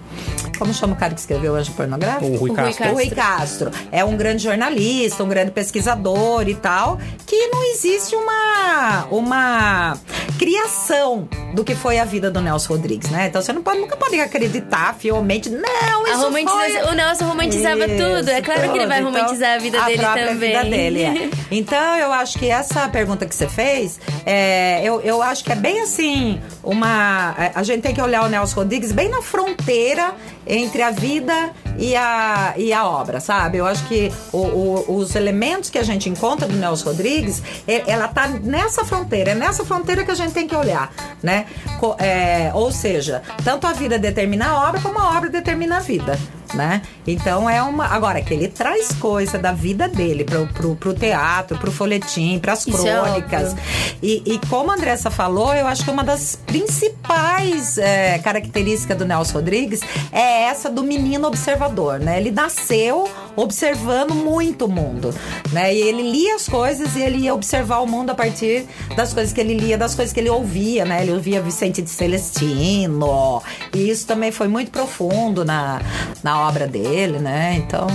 [0.57, 2.25] como chama o cara que escreveu o Anjo Pornográfico?
[2.25, 2.89] O Rui O Rui Castro.
[2.89, 8.15] O Rui Castro é um grande jornalista, um grande pesquisador e tal, que não existe
[8.15, 9.97] uma, uma
[10.39, 13.27] criação do que foi a vida do Nelson Rodrigues, né?
[13.27, 16.66] Então você não pode, nunca pode acreditar fielmente, não, A isso romantização- foi...
[16.89, 18.29] O Nelson romantizava Isso, tudo.
[18.29, 19.09] É claro que ele vai tudo.
[19.09, 20.49] Então, romantizar a vida dele própria também.
[20.49, 21.29] vida dele, é.
[21.51, 25.55] Então, eu acho que essa pergunta que você fez, é, eu, eu acho que é
[25.55, 27.35] bem assim, uma...
[27.55, 30.13] A gente tem que olhar o Nelson Rodrigues bem na fronteira
[30.45, 33.57] entre a vida e a, e a obra, sabe?
[33.57, 37.83] Eu acho que o- o- os elementos que a gente encontra do Nelson Rodrigues, é-
[37.87, 41.45] ela tá nessa fronteira, é nessa fronteira que a gente tem que olhar, né?
[41.99, 46.17] É, ou seja, tanto a vida determina a obra, como a obra determina a vida.
[46.53, 46.81] Né?
[47.05, 47.85] Então é uma.
[47.87, 52.65] Agora, que ele traz coisa da vida dele pro, pro, pro teatro, pro folhetim, pras
[52.65, 53.51] Isso é crônicas.
[53.51, 53.63] óbvio.
[54.01, 59.05] E, e como a Andressa falou, eu acho que uma das principais é, características do
[59.05, 59.81] Nelson Rodrigues
[60.11, 62.17] é essa do menino observador, né?
[62.19, 65.13] Ele nasceu observando muito o mundo,
[65.53, 65.73] né?
[65.73, 69.31] E ele lia as coisas e ele ia observar o mundo a partir das coisas
[69.31, 71.03] que ele lia, das coisas que ele ouvia, né?
[71.03, 73.41] Ele ouvia Vicente de Celestino,
[73.73, 75.79] e isso também foi muito profundo na,
[76.23, 77.55] na obra dele, né?
[77.57, 77.87] Então...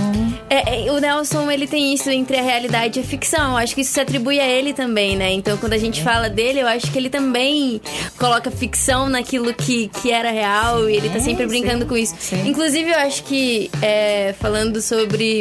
[0.49, 3.51] É, é, o Nelson, ele tem isso entre a realidade e a ficção.
[3.51, 5.31] Eu acho que isso se atribui a ele também, né?
[5.33, 7.81] Então, quando a gente fala dele, eu acho que ele também
[8.17, 11.97] coloca ficção naquilo que, que era real e ele tá Sim, sempre brincando sim, com
[11.97, 12.15] isso.
[12.17, 12.47] sim.
[12.47, 15.32] Inclusive, eu acho que, é, falando sobre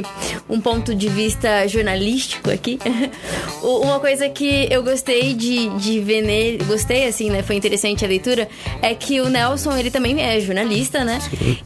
[0.49, 2.79] um ponto de vista jornalístico aqui,
[3.63, 7.43] uma coisa que eu gostei de, de ver nele, gostei assim, né?
[7.43, 8.49] Foi interessante a leitura,
[8.81, 11.19] é que o Nelson, ele também é jornalista, né?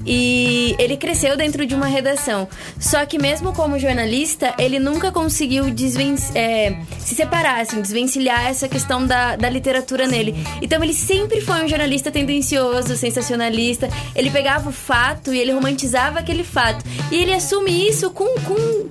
[0.04, 2.48] E ele cresceu dentro de uma redação.
[2.78, 8.68] Só que mesmo como jornalista, ele nunca conseguiu desven é, se separar, assim, desvencilhar essa
[8.68, 10.34] questão da, da literatura nele.
[10.62, 13.88] Então ele sempre foi um jornalista tendencioso, sensacionalista.
[14.14, 16.84] Ele pegava o fato e ele romantizava aquele fato.
[17.10, 18.88] E ele assume isso com, com,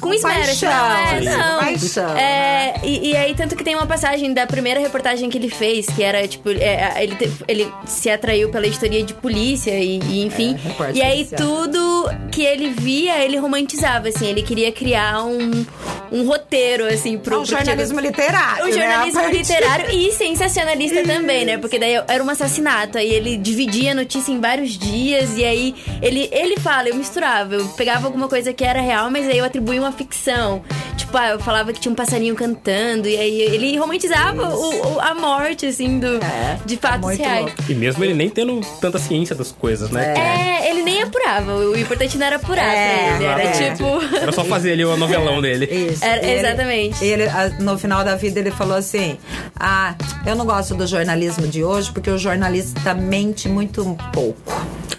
[0.00, 0.44] com esmero.
[0.46, 1.58] paixão, não, é, não.
[1.60, 5.48] Paixão, É, e, e aí, tanto que tem uma passagem da primeira reportagem que ele
[5.48, 10.00] fez, que era, tipo, é, ele, te- ele se atraiu pela editoria de polícia e,
[10.00, 10.56] e, enfim.
[10.80, 11.40] É, e aí, policial.
[11.40, 14.26] tudo que ele via, ele romantizava, assim.
[14.26, 15.64] Ele queria criar um,
[16.10, 17.36] um roteiro, assim, pro...
[17.36, 18.72] É um pro jornalismo literário, um né?
[18.72, 21.58] jornalismo literário e sensacionalista também, né?
[21.58, 25.74] Porque daí era um assassinato, aí ele dividia a notícia em vários dias, e aí
[26.02, 29.44] ele, ele fala, eu misturava, eu pegava alguma coisa que era real, mas aí eu
[29.44, 30.62] atribuía uma ficção.
[30.96, 35.00] Tipo, ah, eu falava que tinha um passarinho cantando, e aí ele romantizava o, o-
[35.00, 37.46] a morte, assim, do, É, de fatos muito reais.
[37.46, 37.62] louco.
[37.68, 40.14] E mesmo ele nem tendo tanta ciência das coisas, né?
[40.16, 44.16] É, ele nem apurava, o importante não era apurar É, pra ele, era tipo.
[44.16, 45.66] Era só fazer ali o novelão dele.
[45.66, 46.04] Isso.
[46.04, 47.04] Era- ele- exatamente.
[47.04, 47.24] e Ele,
[47.60, 49.18] no final da vida, ele falou assim:
[49.58, 49.94] Ah,
[50.26, 54.52] eu não gosto do jornalismo de hoje porque o jornalista mente muito pouco.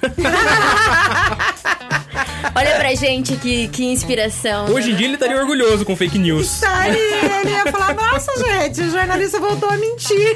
[2.55, 4.65] Olha pra gente que, que inspiração.
[4.69, 6.62] Hoje em dia ele estaria orgulhoso com fake news.
[6.63, 10.36] Aí ele ia falar: Nossa, gente, o jornalista voltou a mentir.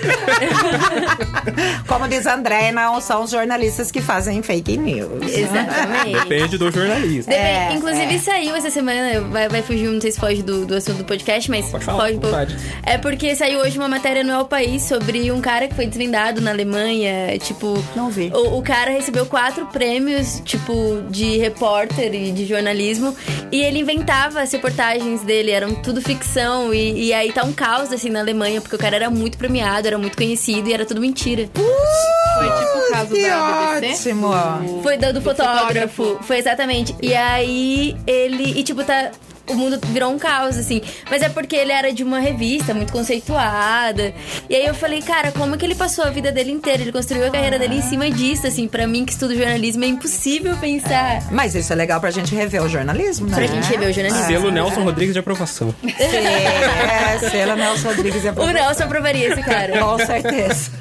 [1.88, 5.32] Como diz André, não são os jornalistas que fazem fake news.
[5.32, 6.19] Exatamente.
[6.19, 7.32] Depende do jornalista.
[7.32, 8.19] Depende- É, Inclusive é.
[8.19, 11.50] saiu essa semana, vai, vai fugir, não sei se foge do, do assunto do podcast,
[11.50, 12.28] mas Pode falar, foge pouco.
[12.28, 12.58] vontade.
[12.84, 16.41] É porque saiu hoje uma matéria no El País sobre um cara que foi desvendado
[16.41, 17.38] na Alemanha.
[17.39, 18.32] Tipo, Não vi.
[18.34, 23.15] O, o cara recebeu quatro prêmios, tipo, de repórter e de jornalismo.
[23.51, 26.73] E ele inventava as reportagens dele, eram tudo ficção.
[26.73, 29.88] E, e aí tá um caos, assim, na Alemanha, porque o cara era muito premiado,
[29.88, 31.49] era muito conhecido e era tudo mentira.
[31.53, 34.09] Foi tipo o caso Que da BBC.
[34.13, 34.81] ótimo!
[34.83, 35.57] Foi do, do fotógrafo.
[36.03, 36.17] fotógrafo.
[36.23, 36.95] Foi exatamente.
[37.01, 38.59] E aí ele.
[38.59, 39.12] E tipo, tá.
[39.49, 40.81] O mundo virou um caos, assim.
[41.09, 44.13] Mas é porque ele era de uma revista muito conceituada.
[44.49, 46.81] E aí eu falei, cara, como que ele passou a vida dele inteira?
[46.81, 48.67] Ele construiu a carreira dele em cima disso, assim.
[48.67, 51.23] Pra mim, que estudo jornalismo, é impossível pensar.
[51.31, 53.35] Mas isso é legal pra gente rever o jornalismo, né?
[53.35, 54.25] Pra gente rever o jornalismo.
[54.27, 55.73] Selo Nelson Rodrigues de aprovação.
[55.99, 59.79] É, Sela Nelson Rodrigues é O Nelson aprovaria esse cara.
[59.79, 60.71] Com certeza.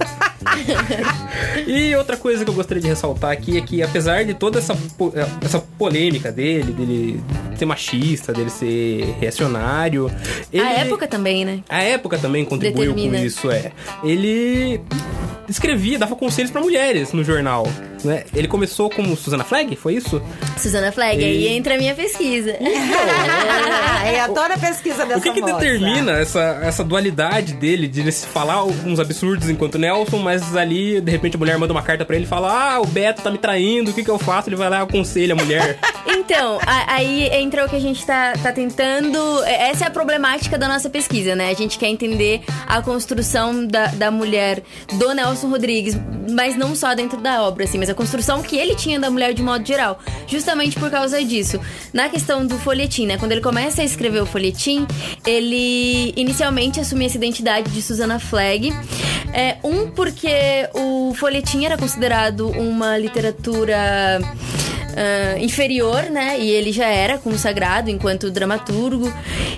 [1.66, 4.74] E outra coisa que eu gostaria de ressaltar aqui é que, apesar de toda essa,
[4.96, 5.12] po-
[5.44, 7.20] essa polêmica dele, dele
[7.58, 10.10] ser machista, dele ser reacionário.
[10.52, 11.60] Ele, A época também, né?
[11.68, 13.18] A época também contribuiu Determina.
[13.18, 13.72] com isso, é.
[14.04, 14.80] Ele
[15.48, 17.66] escrevia, dava conselhos pra mulheres no jornal.
[18.04, 18.24] Né?
[18.34, 20.22] Ele começou como Susana Flag, foi isso?
[20.56, 22.50] Suzana Flag, E- aí entra a minha pesquisa.
[22.50, 28.12] É, toda a pesquisa dessa o que, que determina essa, essa dualidade dele, de ele
[28.12, 32.04] se falar alguns absurdos enquanto Nelson, mas ali, de repente, a mulher manda uma carta
[32.04, 34.48] pra ele e fala: Ah, o Beto tá me traindo, o que, que eu faço?
[34.48, 35.78] Ele vai lá e aconselha a mulher.
[36.10, 39.18] Então, a- aí entra o que a gente tá, tá tentando.
[39.44, 41.48] Essa é a problemática da nossa pesquisa, né?
[41.50, 44.62] A gente quer entender a construção da, da mulher
[44.94, 45.96] do Nelson Rodrigues,
[46.30, 49.32] mas não só dentro da obra, assim, mas a construção que ele tinha da mulher
[49.32, 49.98] de modo geral.
[50.26, 51.60] Justamente por causa disso.
[51.92, 53.16] Na questão do folhetim, né?
[53.16, 54.86] Quando ele começa a escrever o folhetim,
[55.26, 58.72] ele inicialmente assumia essa identidade de Susana Flag.
[59.32, 64.18] É, um, porque o folhetim era considerado uma literatura
[64.98, 66.40] ah, inferior, né?
[66.40, 69.12] E ele já era consagrado enquanto dramaturgo.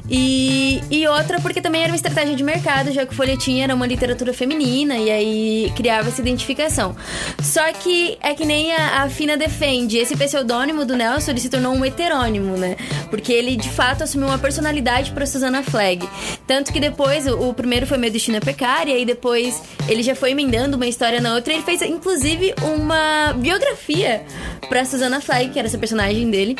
[0.08, 3.74] E, e outra porque também era uma estratégia de mercado, já que o folhetim era
[3.74, 6.94] uma literatura feminina e aí criava essa identificação.
[7.42, 11.48] Só que é que nem a, a Fina defende, esse pseudônimo do Nelson ele se
[11.48, 12.76] tornou um heterônimo, né?
[13.10, 16.08] Porque ele de fato assumiu uma personalidade para Susana Flag.
[16.46, 20.14] Tanto que depois, o, o primeiro foi Meu Destino é Precário, e depois ele já
[20.14, 21.52] foi emendando uma história na outra.
[21.52, 24.22] Ele fez inclusive uma biografia
[24.68, 26.56] pra Susana Flag, que era essa personagem dele.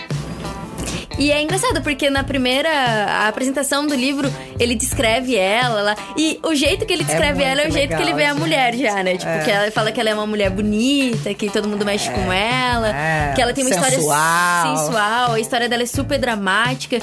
[1.21, 5.97] E é engraçado, porque na primeira apresentação do livro, ele descreve ela lá.
[6.17, 8.31] E o jeito que ele descreve muito ela é o jeito que ele vê a
[8.31, 8.41] gente.
[8.41, 9.17] mulher já, né?
[9.19, 9.45] Tipo, É.
[9.45, 12.89] que ela fala que ela é uma mulher bonita, que todo mundo mexe com ela,
[12.89, 13.91] É, que ela tem uma sensual.
[14.01, 16.99] história sensual, a história dela é super dramática.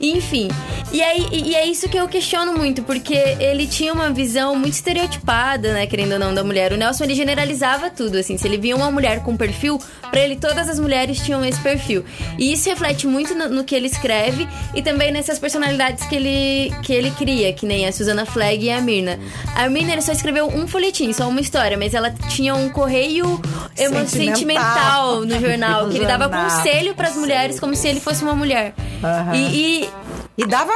[0.00, 0.48] Enfim.
[0.92, 4.74] E, e, e é isso que eu questiono muito, porque ele tinha uma visão muito
[4.74, 6.72] estereotipada, né, querendo ou não, da mulher.
[6.72, 8.38] O Nelson, ele generalizava tudo, assim.
[8.38, 12.04] Se ele via uma mulher com perfil, pra ele todas as mulheres tinham esse perfil.
[12.38, 16.74] E isso reflete muito no, no que ele escreve e também nessas personalidades que ele,
[16.82, 19.18] que ele cria, que nem a Susana Flag e a Mirna.
[19.54, 23.40] A Mirna ele só escreveu um folhetim, só uma história, mas ela tinha um correio
[23.74, 24.06] Sentimental.
[24.06, 28.22] sentimental no jornal, No que ele dava conselho para as mulheres como se ele fosse
[28.22, 28.74] uma mulher.
[29.02, 29.34] Aham.
[29.34, 29.90] E, e
[30.38, 30.72] E dava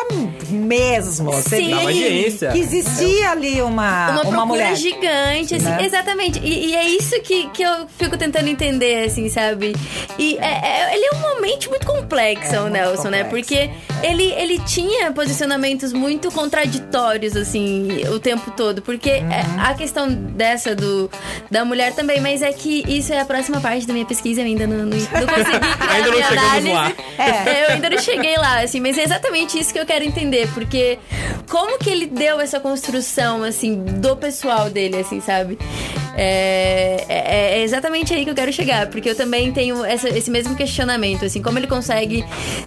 [0.49, 1.31] mesmo.
[1.33, 1.71] Você Sim.
[1.71, 2.51] Dava que- audiência.
[2.51, 4.75] Que existia ali uma, uma, procura mulher.
[4.77, 5.79] gigante, assim, Né?
[5.85, 6.39] exatamente.
[6.43, 9.77] E, e é isso que, que eu fico tentando entender, assim, sabe?
[10.19, 10.47] E é-
[10.91, 13.25] é- ele é uma mente muito complexa, É o Nelson, né?
[13.25, 13.31] complexo.
[13.31, 13.71] Porque
[14.03, 18.81] ele, ele tinha posicionamentos muito contraditórios, assim, o tempo todo.
[18.83, 19.61] Porque é, Uhum.
[19.63, 21.11] a questão dessa do,
[21.51, 24.47] da mulher também, mas é que isso é a próxima parte da minha pesquisa, eu
[24.47, 25.11] ainda não, não, não consegui
[25.77, 26.73] criar Ainda não minha análise.
[26.73, 26.93] lá.
[27.19, 30.49] É, eu ainda não cheguei lá, assim, mas é exatamente isso que eu quero entender,
[30.55, 30.99] porque
[31.49, 35.59] como que ele deu essa construção, assim, do pessoal dele, assim, sabe?
[36.17, 40.31] É, é- é exatamente aí que eu quero chegar, porque eu também tenho essa- esse
[40.31, 42.25] mesmo questionamento, assim, como ele consegue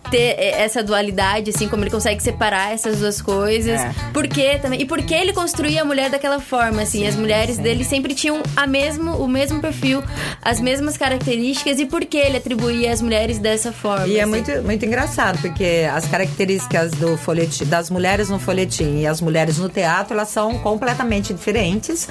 [0.09, 3.91] ter é, essa dualidade, assim, como ele consegue separar essas duas coisas, É.
[4.13, 7.57] por que também, e por que ele construía a mulher daquela forma, assim, as mulheres
[7.57, 10.03] dele sempre tinham a mesmo, o mesmo perfil,
[10.41, 14.07] as mesmas características, e por que ele atribuía as mulheres dessa forma.
[14.07, 14.29] E é assim.
[14.29, 19.57] muito, muito engraçado, porque as características do folhetim, das mulheres no folhetim e as mulheres
[19.57, 22.07] no teatro, elas são completamente diferentes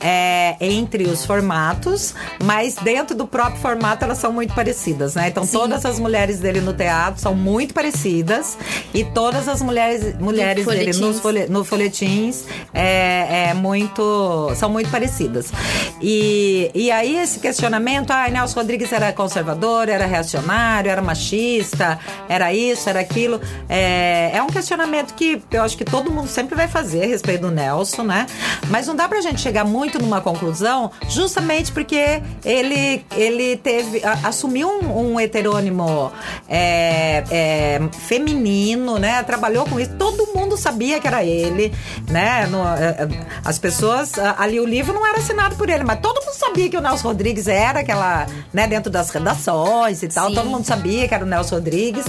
[0.00, 5.28] é, entre os formatos, mas dentro do próprio formato elas são muito parecidas, né?
[5.28, 5.52] Então Sim.
[5.52, 8.56] todas as mulheres dele no teatro são muito parecidas
[8.92, 14.90] e todas as mulheres, mulheres dele nos folhe, no folhetins é, é muito, são muito
[14.90, 15.50] parecidas.
[16.00, 22.52] E, e aí esse questionamento, ah, Nelson Rodrigues era conservador, era reacionário, era machista, era
[22.52, 23.40] isso, era aquilo.
[23.68, 27.42] É, é um questionamento que eu acho que todo mundo sempre vai fazer a respeito
[27.42, 28.26] do Nelson, né?
[28.68, 30.63] Mas não dá pra gente chegar muito numa conclusão,
[31.08, 36.10] justamente porque ele, ele teve, assumiu um, um heterônimo
[36.48, 39.22] é, é, feminino, né?
[39.22, 39.92] Trabalhou com isso.
[39.98, 41.72] Todo mundo sabia que era ele,
[42.08, 42.46] né?
[42.46, 43.08] No- é, é,
[43.44, 46.76] as pessoas, ali o livro não era assinado por ele, mas todo mundo sabia que
[46.76, 48.66] o Nelson Rodrigues era aquela, né?
[48.66, 50.34] Dentro das redações e tal, Sim.
[50.34, 52.04] todo mundo sabia que era o Nelson Rodrigues.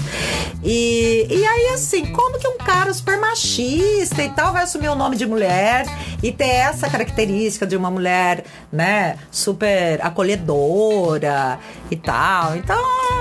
[0.63, 4.95] E, e aí, assim, como que um cara super machista e tal vai assumir o
[4.95, 5.85] nome de mulher
[6.23, 9.17] e ter essa característica de uma mulher, né?
[9.31, 12.55] Super acolhedora e tal.
[12.55, 12.77] Então.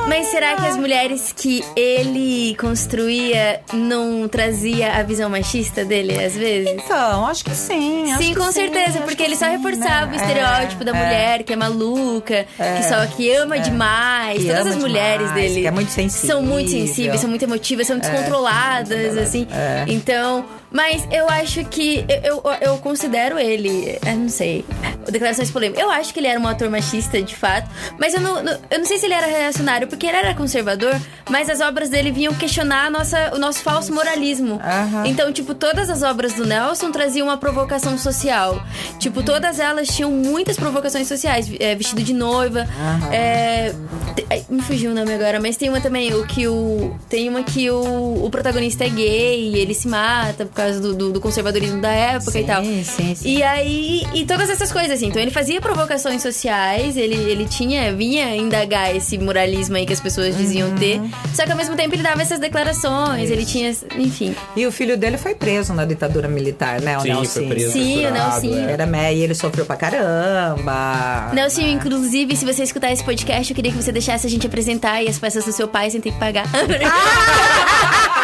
[0.09, 6.35] Mas será que as mulheres que ele construía não trazia a visão machista dele, às
[6.35, 6.71] vezes?
[6.73, 8.15] Então, acho que sim.
[8.19, 10.13] Sim, com certeza, porque que ele só sim, reforçava né?
[10.13, 14.39] o estereótipo da É, mulher que é maluca, que só que ama demais.
[14.43, 16.29] Que Todas ama as mulheres demais, dele que é muito sensível.
[16.37, 19.47] são muito sensíveis, são muito emotivas, são descontroladas, assim.
[19.51, 19.85] É.
[19.89, 24.65] Então, mas eu acho que eu, eu, eu considero ele, eu não sei,
[25.11, 25.83] declarações polêmicas.
[25.83, 28.39] Eu acho que ele era um ator machista, de fato, mas eu não,
[28.71, 30.95] eu não sei se ele era reacionário, porque ele era conservador,
[31.31, 34.61] mas as obras dele vinham questionar nossa, o nosso falso moralismo.
[34.63, 35.07] Aham.
[35.07, 38.61] Então, tipo, todas as obras do Nelson traziam uma provocação social.
[38.99, 41.49] Tipo, todas elas tinham muitas provocações sociais.
[41.61, 42.67] É, vestido de noiva.
[43.13, 43.73] é,
[44.17, 46.97] te- ai, me fugiu o nome agora, mas tem uma também, o que o.
[47.09, 50.95] Tem uma que o, o protagonista é gay e ele se mata por causa do,
[50.95, 52.65] do- do conservadorismo da época e Sim, tal.
[52.65, 53.15] sim, sim.
[53.25, 55.07] E aí, e todas essas coisas, assim.
[55.07, 60.01] Então ele fazia provocações sociais, ele, ele tinha, vinha indagar esse moralismo aí que as
[60.01, 60.75] pessoas diziam Uhum.
[60.77, 61.01] ter.
[61.35, 63.75] Só que ao mesmo tempo ele dava essas declarações, ele tinha.
[63.97, 64.35] Enfim.
[64.57, 66.97] E o filho dele foi preso na ditadura militar, né?
[66.99, 67.33] O Sim, Nelson.
[67.33, 67.73] foi preso.
[67.73, 68.69] Sim, o Nelsinho.
[68.69, 68.73] é.
[68.73, 71.31] Era mé, e ele sofreu pra caramba.
[71.33, 75.03] Nelson, inclusive, se você escutar esse podcast, eu queria que você deixasse a gente apresentar
[75.03, 76.45] e as peças do seu pai sem ter que pagar.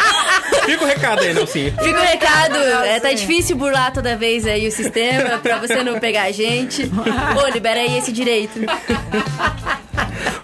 [0.65, 1.71] Fica o recado aí, Nelsinho.
[1.71, 2.57] Fica o recado.
[2.57, 6.83] É, tá difícil burlar toda vez aí o sistema pra você não pegar a gente.
[6.83, 8.59] Ô, libera aí esse direito.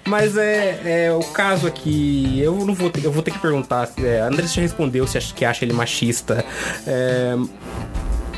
[0.05, 3.89] Mas é, é, o caso aqui, eu não vou ter, eu vou ter que perguntar.
[4.01, 6.45] É, a Andressa já respondeu se acha, que acha ele machista.
[6.87, 7.35] É,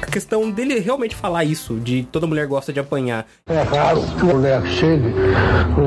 [0.02, 3.28] a questão dele realmente falar isso, de toda mulher gosta de apanhar.
[3.48, 5.14] É raro que uma mulher chegue,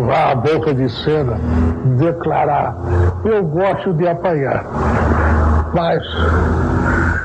[0.07, 1.41] vá à boca de cena,
[1.99, 2.77] declarar:
[3.25, 5.32] Eu gosto de apanhar.
[5.75, 6.03] Mas,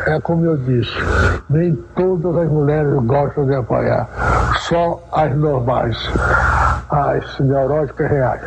[0.08, 0.92] é como eu disse,
[1.50, 4.08] nem todas as mulheres gostam de apanhar,
[4.70, 5.98] só as normais,
[6.90, 8.42] as neuróticas reais.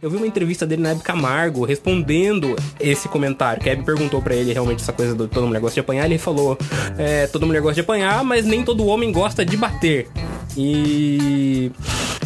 [0.00, 3.62] Eu vi uma entrevista dele na Hebe Camargo respondendo esse comentário.
[3.62, 6.06] Que a Hebe perguntou pra ele realmente essa coisa do toda mulher gosta de apanhar.
[6.06, 6.58] Ele falou:
[6.98, 10.08] é, toda mulher gosta de apanhar, mas nem todo homem gosta de bater.
[10.56, 11.70] E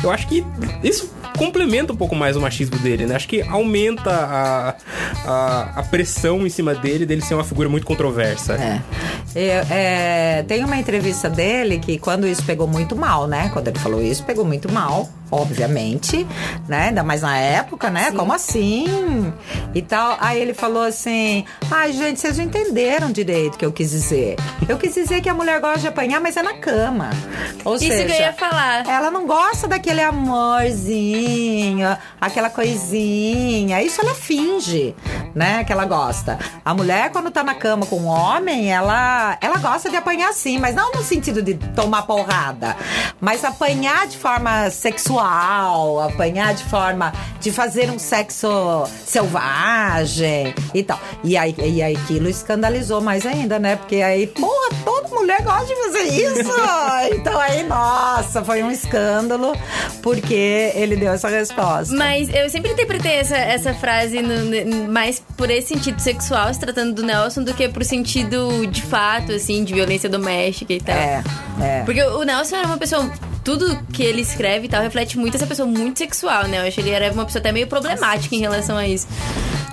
[0.02, 0.42] eu acho que
[0.82, 3.14] isso complementa um pouco mais o machismo dele, né?
[3.14, 4.74] Acho que aumenta a,
[5.24, 8.54] a, a pressão em cima dele, dele ser uma figura muito controversa.
[8.54, 8.82] É.
[9.34, 13.50] É, é, tem uma entrevista dele que quando isso pegou muito mal, né?
[13.52, 16.26] Quando ele falou isso, pegou muito mal, obviamente,
[16.68, 16.88] né?
[16.88, 18.12] Ainda mais na época, né?
[18.12, 19.32] Como assim?
[19.74, 20.16] E tal.
[20.20, 24.36] Aí ele falou assim: ai, gente, vocês não entenderam direito o que eu quis dizer.
[24.68, 27.10] Eu quis dizer que a mulher gosta de apanhar, mas é na cama.
[27.64, 28.86] Ou Isso seja, que eu ia falar.
[28.88, 33.82] ela não gosta daquele amorzinho, aquela coisinha.
[33.82, 34.94] Isso ela finge,
[35.34, 35.64] né?
[35.64, 36.38] Que ela gosta.
[36.64, 40.58] A mulher, quando tá na cama com um homem, ela, ela gosta de apanhar sim,
[40.58, 42.76] mas não no sentido de tomar porrada.
[43.20, 48.48] Mas apanhar de forma sexual, apanhar de forma de fazer um sexo
[49.04, 50.98] selvagem e tal.
[51.22, 53.76] E aí, e aí aquilo escandalizou mais ainda, né?
[53.76, 56.50] Porque aí, porra, toda mulher gosta de fazer isso.
[57.12, 59.54] então aí, nossa, foi um escândalo
[60.02, 61.94] porque ele deu essa resposta.
[61.94, 66.94] Mas eu sempre interpretei essa, essa frase no- mais por esse sentido sexual, se tratando
[66.94, 70.94] do Nelson, do que pro sentido de fato, assim, de violência doméstica e tal.
[70.96, 71.22] É,
[71.62, 71.82] é.
[71.84, 73.10] Porque o Nelson era uma pessoa.
[73.44, 76.58] Tudo que ele escreve e tal reflete muito essa pessoa muito sexual, né?
[76.58, 79.06] Eu acho que ele era uma pessoa até meio problemática em relação a isso.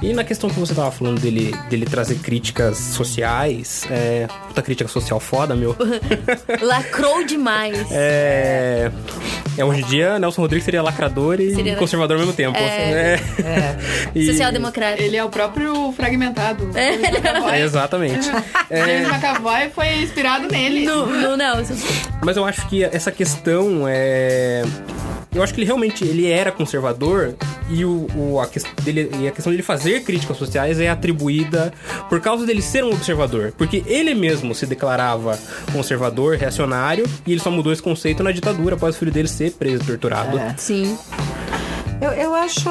[0.03, 4.27] E na questão que você tava falando dele, dele trazer críticas sociais, é.
[4.49, 5.77] Puta crítica social foda, meu.
[6.61, 7.87] Lacrou demais.
[7.89, 8.91] É.
[9.57, 12.57] é hoje em dia, Nelson Rodrigues seria lacrador e Seria- conservador ao mesmo tempo.
[12.57, 13.13] É.
[13.39, 13.77] É.
[14.13, 15.01] E- Social-democrata.
[15.01, 16.69] Ele é o próprio fragmentado.
[16.77, 16.93] É.
[17.53, 18.29] É, exatamente.
[18.69, 20.85] É, James McAvoy foi inspirado nele.
[20.85, 21.75] No, no Nelson.
[22.23, 24.63] Mas eu acho que essa questão é.
[25.33, 27.35] Eu acho que ele realmente ele era conservador
[27.73, 31.73] e, o, o- a, ques- dele, e a questão dele fazer críticas sociais é atribuída
[32.09, 33.53] por causa dele ser um observador.
[33.57, 35.37] Porque ele mesmo se declarava
[35.71, 39.51] conservador, reacionário, e ele só mudou esse conceito na ditadura após o filho dele ser
[39.53, 40.37] preso e torturado.
[40.37, 40.53] É.
[40.57, 40.97] Sim.
[42.01, 42.69] Eu, eu acho.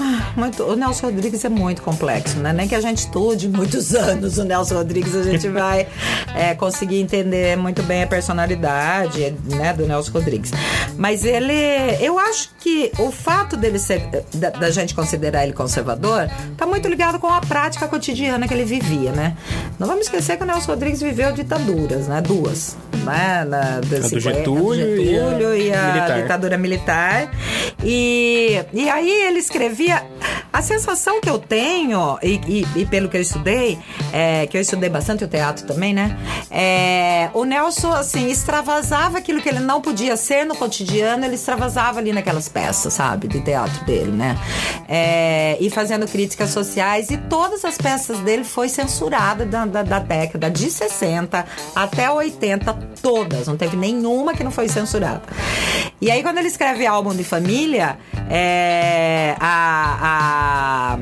[0.00, 2.52] Ah, Muito, o Nelson Rodrigues é muito complexo, né?
[2.52, 5.86] Nem que a gente estude muitos anos o Nelson Rodrigues, a gente vai
[6.34, 10.52] é, conseguir entender muito bem a personalidade né, do Nelson Rodrigues.
[10.96, 11.52] Mas ele.
[12.00, 14.00] Eu acho que o fato dele ser.
[14.34, 18.64] da, da gente considerar ele conservador, tá muito ligado com a prática cotidiana que ele
[18.64, 19.36] vivia, né?
[19.78, 22.20] Não vamos esquecer que o Nelson Rodrigues viveu ditaduras, né?
[22.20, 22.76] Duas.
[23.04, 23.44] Né?
[23.48, 26.22] Na, da A do 50, Getúlio e a Getúlio e a militar.
[26.22, 27.30] ditadura militar.
[27.82, 29.87] E, e aí ele escrevia.
[30.52, 33.78] A sensação que eu tenho, e, e- e pelo que eu estudei,
[34.12, 36.16] é, que eu estudei bastante o teatro também, né?
[36.50, 41.98] É, o Nelson, assim, extravasava aquilo que ele não podia ser no cotidiano, ele extravasava
[42.00, 43.28] ali naquelas peças, sabe?
[43.28, 44.36] De teatro dele, né?
[44.88, 49.98] É, e fazendo críticas sociais, e todas as peças dele foi censurada da, da, da
[49.98, 52.72] década de 60 até 80,
[53.02, 53.46] todas.
[53.46, 55.22] Não teve nenhuma que não foi censurada.
[56.00, 57.98] E aí, quando ele escreve álbum de família,
[58.30, 60.98] é, a- a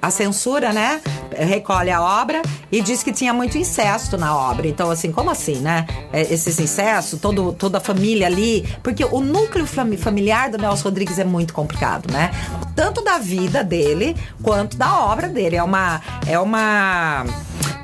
[0.00, 1.00] a censura, né?
[1.36, 2.40] Recolhe a obra
[2.70, 4.68] e diz que tinha muito incesto na obra.
[4.68, 5.86] Então, assim, como assim, né?
[6.12, 8.64] É, Esses incestos, todo, toda a família ali.
[8.80, 12.30] Porque o núcleo fami- familiar do Nelson Rodrigues é muito complicado, né?
[12.76, 15.56] Tanto da vida dele quanto da obra dele.
[15.56, 16.00] É uma.
[16.28, 17.24] É uma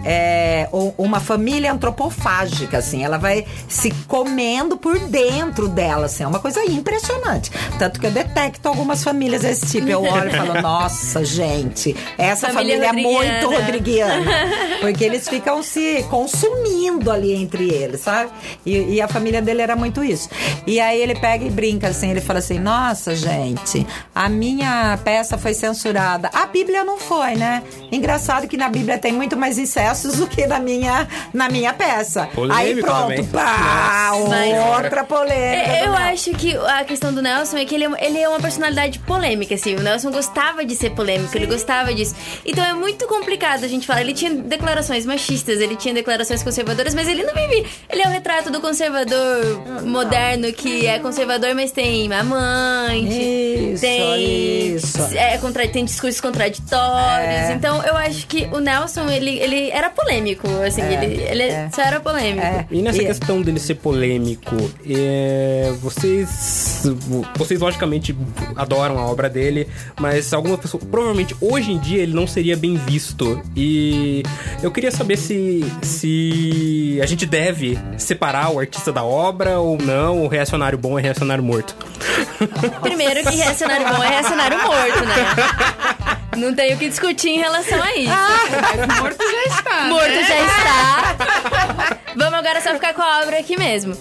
[0.05, 3.03] é, uma família antropofágica, assim.
[3.03, 6.23] Ela vai se comendo por dentro dela, assim.
[6.23, 7.51] É uma coisa impressionante.
[7.79, 9.89] Tanto que eu detecto algumas famílias desse tipo.
[9.89, 14.31] Eu olho e falo, nossa, gente, essa Família família, é muito rodriguiana.
[14.81, 18.31] Porque eles ficam se consumindo ali entre eles, sabe?
[18.65, 20.29] E, e a família dele era muito isso.
[20.67, 22.11] E aí ele pega e brinca, assim.
[22.11, 26.29] Ele fala assim, nossa, gente, a minha peça foi censurada.
[26.33, 27.63] A Bíblia não foi, né?
[27.91, 32.23] Engraçado que na Bíblia tem muito mais incestos do que na minha, na minha peça.
[32.23, 33.25] aí Polêmico pronto, também.
[33.27, 35.73] pá, Mas- outra polêmica.
[35.73, 38.29] É, Eu do acho que a questão do Nelson é que ele é, ele é
[38.29, 39.75] uma personalidade polêmica, assim.
[39.77, 42.15] O Nelson gostava de ser polêmico, ele gostava disso.
[42.45, 44.01] Então é muito complicado a gente falar.
[44.01, 47.67] Ele tinha declarações machistas, ele tinha declarações conservadoras, mas ele não vive.
[47.89, 49.45] Ele é o retrato do conservador
[49.85, 53.09] moderno que é conservador, mas tem amante.
[53.73, 54.99] Isso, tem, isso.
[55.17, 57.51] É, contra, tem discursos contraditórios.
[57.51, 57.53] É.
[57.53, 60.83] Então eu acho que o Nelson, ele, ele era polêmico, assim.
[60.83, 61.69] ele ele é.
[61.75, 62.45] só era polêmico.
[62.47, 62.67] É.
[62.71, 64.55] E nessa E- questão dele ser polêmico,
[64.89, 66.83] é, vocês.
[67.37, 68.15] Vocês logicamente
[68.57, 69.69] adoram a obra dele,
[69.99, 70.83] mas alguma pessoa.
[70.91, 73.41] Provavelmente hoje em dia ele não seria bem visto.
[73.57, 74.23] E
[74.63, 75.65] eu queria saber se.
[75.83, 81.03] se a gente deve separar o artista da obra ou não, o reacionário bom é
[81.03, 81.75] reacionário morto.
[82.83, 86.15] Primeiro que reacionário bom é reacionário morto, né?
[86.37, 88.11] Não tem o que discutir em relação a isso.
[88.11, 89.85] Mas morto já está.
[89.85, 90.25] Morto né?
[90.25, 91.99] já está.
[92.17, 93.97] Vamos agora só ficar com a obra aqui mesmo.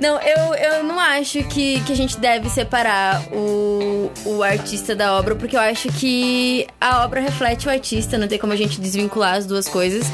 [0.00, 4.94] Não, eu, eu não acho que, que a gente deve separar o, o, o artista
[4.94, 8.56] da obra, porque eu acho que a obra reflete o artista, não tem como a
[8.56, 10.04] gente desvincular as duas coisas.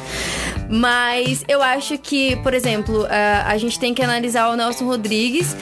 [0.70, 5.56] Mas eu acho que, por exemplo, a, a gente tem que analisar o Nelson Rodrigues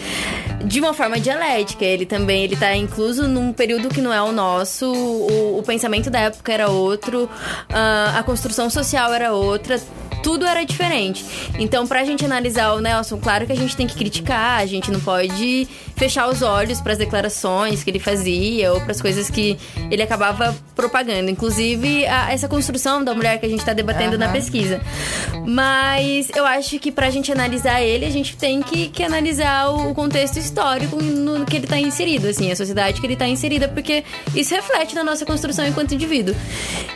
[0.65, 1.85] de uma forma dialética.
[1.85, 6.11] Ele também ele tá incluso num período que não é o nosso, o, o pensamento
[6.11, 7.29] da época era outro,
[7.71, 9.81] ah, a construção social era outra
[10.23, 11.25] tudo era diferente.
[11.59, 14.91] Então, pra gente analisar o Nelson, claro que a gente tem que criticar, a gente
[14.91, 19.31] não pode fechar os olhos para as declarações que ele fazia ou para as coisas
[19.31, 19.57] que
[19.91, 21.31] ele acabava propagando.
[21.31, 24.19] Inclusive, a, essa construção da mulher que a gente tá debatendo uhum.
[24.19, 24.81] na pesquisa.
[25.47, 29.95] Mas eu acho que pra gente analisar ele, a gente tem que, que analisar o
[29.95, 34.05] contexto histórico no, que ele tá inserido, assim, a sociedade que ele tá inserida, porque
[34.35, 36.35] isso reflete na nossa construção enquanto indivíduo.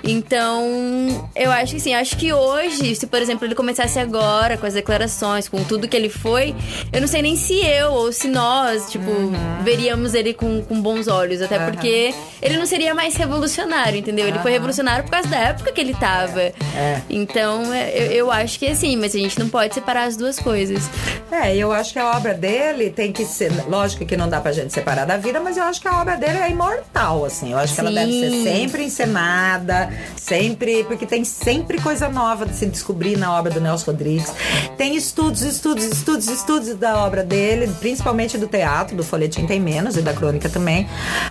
[0.05, 4.66] Então, eu acho que sim, acho que hoje, se por exemplo ele começasse agora com
[4.66, 6.55] as declarações, com tudo que ele foi,
[6.92, 9.32] eu não sei nem se eu ou se nós, tipo, uhum.
[9.62, 11.66] veríamos ele com, com bons olhos, até uhum.
[11.66, 14.26] porque ele não seria mais revolucionário, entendeu?
[14.26, 16.40] Ele foi revolucionário por causa da época que ele tava.
[16.40, 16.55] É.
[16.74, 17.03] é.
[17.09, 20.16] Então, é, eu, eu acho que é assim, mas a gente não pode separar as
[20.16, 20.88] duas coisas.
[21.30, 24.53] É, eu acho que a obra dele tem que ser, lógico que não dá pra
[24.53, 27.53] gente separar da vida, mas eu acho que a obra dele é imortal, assim.
[27.53, 27.74] Eu acho Sim.
[27.74, 33.16] que ela deve ser sempre encenada, sempre, porque tem sempre coisa nova de se descobrir
[33.16, 34.32] na obra do Nelson Rodrigues.
[34.76, 39.97] Tem estudos, estudos, estudos, estudos da obra dele, principalmente do teatro, do folhetim tem menos
[39.97, 40.88] e da crônica também,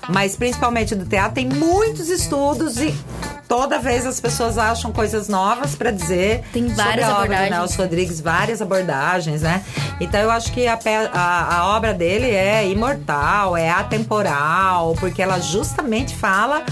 [0.09, 2.93] mas principalmente do teatro tem muitos estudos e
[3.52, 6.41] toda vez as pessoas acham coisas novas para dizer.
[6.54, 7.49] Tem várias sobre a obra abordagens.
[7.49, 9.62] do Nelson Rodrigues, várias abordagens, né?
[9.99, 10.80] Então eu acho que a,
[11.14, 16.64] a, a obra dele é imortal, é atemporal, porque ela justamente fala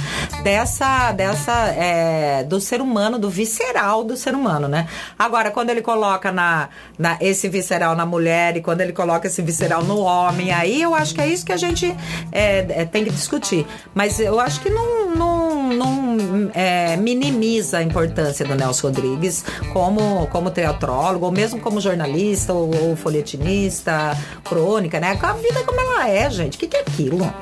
[0.41, 4.87] dessa, dessa é, do ser humano, do visceral do ser humano, né?
[5.17, 9.41] Agora, quando ele coloca na, na, esse visceral na mulher e quando ele coloca esse
[9.41, 11.93] visceral no homem, aí eu acho que é isso que a gente
[12.31, 13.67] é, é, tem que discutir.
[13.93, 19.43] Mas eu acho que não, não, não é, minimiza a importância do Nelson Rodrigues
[19.73, 25.17] como, como teatrólogo, ou mesmo como jornalista, ou, ou folhetinista, crônica, né?
[25.19, 26.57] A vida como ela é, gente.
[26.57, 27.33] O que, que é aquilo?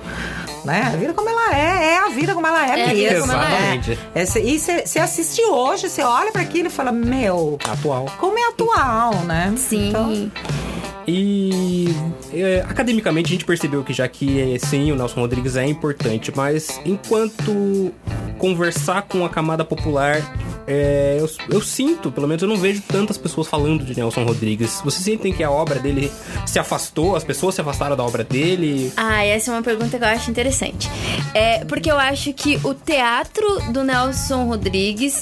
[0.67, 0.91] Né?
[0.93, 3.25] A vida como ela é, é a vida como ela é, é mesmo.
[3.25, 3.97] Exatamente.
[4.13, 4.21] É.
[4.21, 7.57] É, e você assiste hoje, você olha para aquilo e fala, meu.
[7.67, 8.05] Atual.
[8.19, 9.53] Como é atual, né?
[9.57, 9.89] Sim.
[9.89, 10.31] Então,
[11.07, 11.87] e
[12.33, 16.33] é, academicamente a gente percebeu que já que é, sim, o Nelson Rodrigues é importante,
[16.35, 17.93] mas enquanto
[18.37, 20.21] conversar com a camada popular
[20.67, 24.81] é, eu, eu, sinto, pelo menos eu não vejo tantas pessoas falando de Nelson Rodrigues.
[24.83, 26.11] Vocês sentem que a obra dele
[26.45, 27.15] se afastou?
[27.15, 28.91] As pessoas se afastaram da obra dele?
[28.97, 30.89] Ah, essa é uma pergunta que eu acho interessante.
[31.33, 35.21] É, porque eu acho que o teatro do Nelson Rodrigues,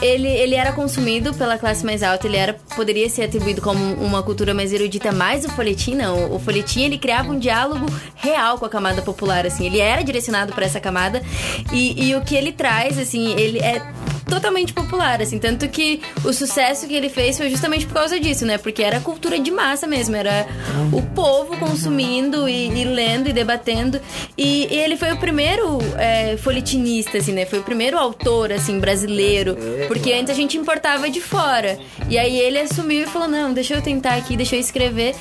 [0.00, 4.22] ele, ele era consumido pela classe mais alta, ele era, poderia ser atribuído como uma
[4.22, 6.34] cultura mais erudita, mais o folhetim não.
[6.34, 7.84] O folhetim, ele criava um diálogo
[8.14, 9.66] real com a camada popular, assim.
[9.66, 11.22] Ele era direcionado para essa camada
[11.70, 13.82] e, e o que ele traz, assim, ele é
[14.26, 15.38] totalmente popular, assim.
[15.38, 18.58] Tanto que o sucesso que ele fez foi justamente por causa disso, né?
[18.58, 20.46] Porque era cultura de massa mesmo, era
[20.92, 24.00] o povo consumindo e, e lendo e debatendo.
[24.36, 27.46] E, e, ele foi o primeiro é, folhetinista, assim, né?
[27.46, 29.56] Foi o primeiro autor, assim, brasileiro.
[29.86, 31.78] Porque antes a gente importava de fora.
[32.10, 35.14] E aí ele assumiu e falou: não, deixa eu tentar aqui, deixa eu escrever.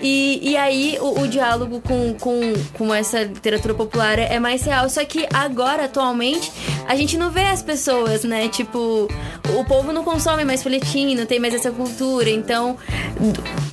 [0.00, 2.40] E, e aí o, o diálogo com, com,
[2.72, 4.88] com essa literatura popular é mais real.
[4.90, 6.50] Só que agora, atualmente,
[6.86, 8.47] a gente não vê as pessoas, né?
[8.48, 9.08] Tipo,
[9.56, 12.30] o povo não consome mais folhetim, não tem mais essa cultura.
[12.30, 12.76] Então,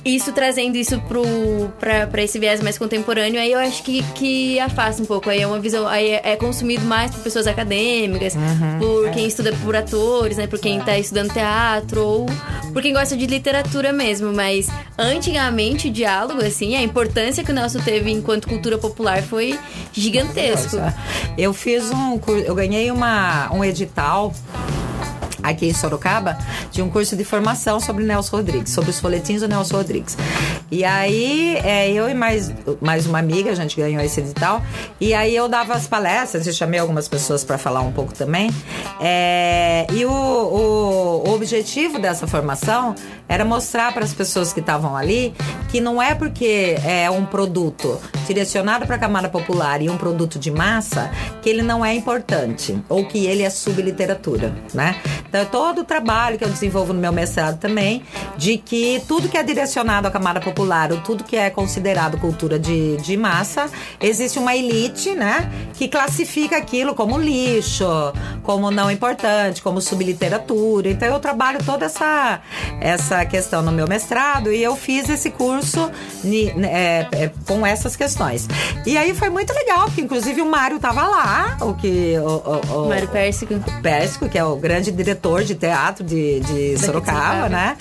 [0.04, 1.24] isso trazendo isso pro,
[1.80, 5.28] pra, pra esse viés mais contemporâneo, aí eu acho que, que afasta um pouco.
[5.28, 5.86] Aí é uma visão.
[5.86, 9.10] Aí é, é consumido mais por pessoas acadêmicas, uhum, por é.
[9.10, 10.46] quem estuda por atores, né?
[10.46, 12.26] Por quem tá estudando teatro, ou
[12.72, 14.32] por quem gosta de literatura mesmo.
[14.32, 14.68] Mas
[14.98, 19.58] antigamente o diálogo, assim, a importância que o Nelson teve enquanto cultura popular foi
[19.92, 20.76] gigantesco.
[21.36, 22.18] Eu fiz um.
[22.44, 24.32] Eu ganhei uma, um edital
[25.50, 26.36] aqui em Sorocaba,
[26.70, 30.16] de um curso de formação sobre Nelson Rodrigues, sobre os folhetins do Nelson Rodrigues.
[30.70, 34.62] E aí, é, eu e mais, mais uma amiga, a gente ganhou esse edital,
[35.00, 38.50] e aí eu dava as palestras, eu chamei algumas pessoas para falar um pouco também.
[39.00, 42.94] É, e o, o, o objetivo dessa formação
[43.28, 45.34] era mostrar para as pessoas que estavam ali
[45.68, 50.38] que não é porque é um produto direcionado para a camada popular e um produto
[50.38, 51.10] de massa
[51.42, 54.96] que ele não é importante ou que ele é subliteratura, né?
[55.28, 58.02] Então, é todo o trabalho que eu desenvolvo no meu mestrado também,
[58.36, 62.58] de que tudo que é direcionado à camada popular, ou tudo que é considerado cultura
[62.58, 63.68] de, de massa,
[64.00, 67.84] existe uma elite, né, que classifica aquilo como lixo,
[68.42, 70.88] como não importante, como subliteratura.
[70.88, 72.40] Então, eu trabalho toda essa,
[72.80, 75.90] essa questão no meu mestrado e eu fiz esse curso
[76.64, 78.48] é, é, com essas questões.
[78.84, 82.14] E aí foi muito legal, porque inclusive o Mário tava lá, o que.
[82.18, 82.26] O,
[82.74, 83.54] o, o, Mário Pérsico.
[83.82, 87.48] Pérsico, que é o grande diretor de teatro de, de Sorocaba, Sorocaba.
[87.48, 87.76] né?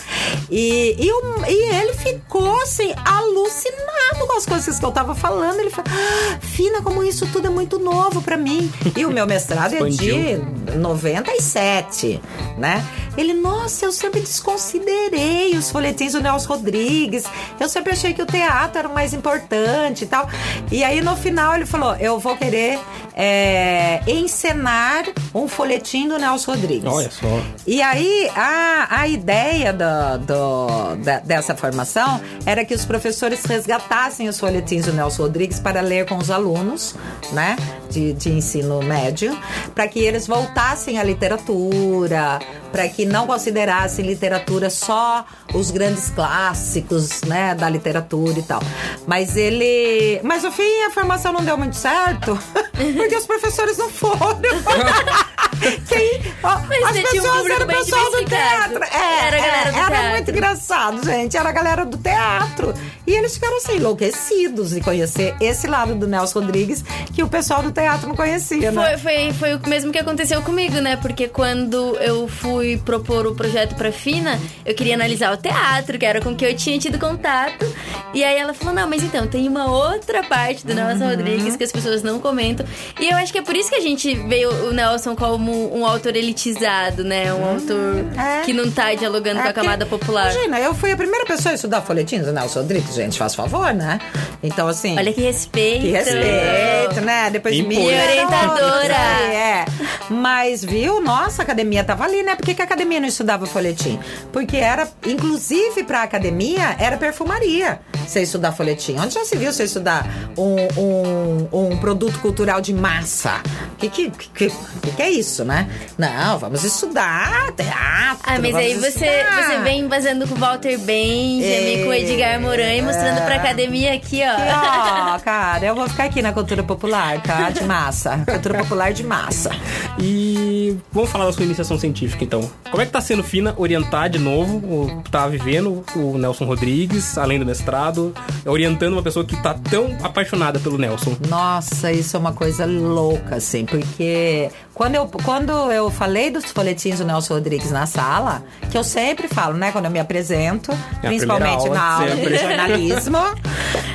[0.49, 5.59] E, e, o- e ele ficou assim, alucinado com as coisas que eu tava falando.
[5.59, 8.71] Ele falou: ah, Fina, como isso tudo é muito novo pra mim.
[8.95, 10.39] E o meu mestrado é de
[10.77, 12.21] 97,
[12.57, 12.83] né?
[13.17, 15.24] Ele, nossa, eu sempre desconsiderei
[15.57, 17.23] os folhetins do Nelson Rodrigues.
[17.59, 20.27] Eu sempre achei que o teatro era o mais importante e tal.
[20.71, 22.79] E aí no final ele falou: Eu vou querer
[23.13, 26.85] é, encenar um folhetim do Nelson Rodrigues.
[26.91, 27.41] Olha só.
[27.65, 34.27] E aí, a, a ideia do, do- da- dessa formação era que os professores resgatassem
[34.27, 36.95] os folhetins do Nelson Rodrigues para ler com os alunos,
[37.31, 37.55] né,
[37.89, 39.37] de, de ensino médio,
[39.73, 42.39] para que eles voltassem à literatura,
[42.71, 45.14] para que não considerassem literatura só
[45.53, 48.61] os grandes clássicos, né, da literatura e tal.
[49.05, 50.19] Mas ele.
[50.23, 52.37] Mas no fim a formação não deu muito certo,
[52.73, 54.39] porque os professores não foram.
[55.87, 58.83] Quem, ó, Mas as um pessoas eram o pessoal do teatro.
[58.83, 61.37] É, Era é, do era engraçado, gente.
[61.37, 62.73] Era a galera do teatro.
[63.07, 66.83] E eles ficaram assim, enlouquecidos de conhecer esse lado do Nelson Rodrigues
[67.13, 68.97] que o pessoal do teatro não conhecia, né?
[68.97, 70.95] Foi, foi, foi o mesmo que aconteceu comigo, né?
[70.97, 76.05] Porque quando eu fui propor o projeto pra Fina, eu queria analisar o teatro, que
[76.05, 77.65] era com que eu tinha tido contato.
[78.13, 81.09] E aí ela falou: não, mas então, tem uma outra parte do Nelson Uhum.
[81.11, 82.65] Rodrigues que as pessoas não comentam.
[82.99, 85.85] E eu acho que é por isso que a gente veio o Nelson como um
[85.85, 87.33] autor elitizado, né?
[87.33, 88.41] Um autor é.
[88.43, 90.24] que não tá dialogando com a É, camada popular.
[90.31, 93.73] Imagina, eu fui a primeira pessoa a estudar folhetins do Nelson Rodrigues, gente, faz favor,
[93.73, 93.99] né?
[94.41, 94.97] Então, assim.
[94.97, 95.81] Olha que respeito.
[95.81, 97.29] Que respeito, né?
[97.29, 97.75] Depois de mim.
[97.75, 98.93] E orientadora.
[98.93, 99.65] É.
[100.09, 101.01] Mas, viu?
[101.01, 102.35] Nossa, a academia tava ali, né?
[102.35, 103.99] Por que, que a academia não estudava folhetim?
[104.31, 108.97] Porque era, inclusive pra academia, era perfumaria você estudar folhetim.
[108.99, 110.07] Onde já se viu você estudar
[110.37, 113.41] um, um, um produto cultural de massa?
[113.73, 115.67] O que que, que, que, que é isso, né?
[115.97, 118.23] Não, vamos estudar teatro.
[118.23, 119.43] Ah, mas aí você, estudar.
[119.43, 119.87] você vem
[120.27, 121.83] com o Walter Benjamin, É.
[121.83, 125.15] com o Edgar Morin, e mostrando pra academia aqui, ó.
[125.15, 127.49] Ó, cara, eu vou ficar aqui na cultura popular, tá?
[127.49, 128.23] De massa.
[128.25, 129.51] Cultura popular de massa.
[129.99, 132.49] E vamos falar da sua iniciação científica, então.
[132.69, 136.45] Como é que tá sendo fina orientar de novo, o que tá vivendo o Nelson
[136.45, 138.13] Rodrigues, além do mestrado,
[138.45, 141.15] orientando uma pessoa que tá tão apaixonada pelo Nelson?
[141.29, 146.99] Nossa, isso é uma coisa louca, assim, porque quando eu, quando eu falei dos folhetins
[146.99, 150.71] do Nelson Rodrigues na sala, que eu sempre falo, né, quando eu me apresento,
[151.01, 152.29] principalmente primeira aula, na aula sempre.
[152.29, 153.17] de jornalismo,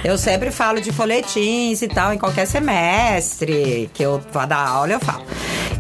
[0.03, 4.93] eu sempre falo de folhetins e tal, em qualquer semestre que eu vá dar aula,
[4.93, 5.23] eu falo.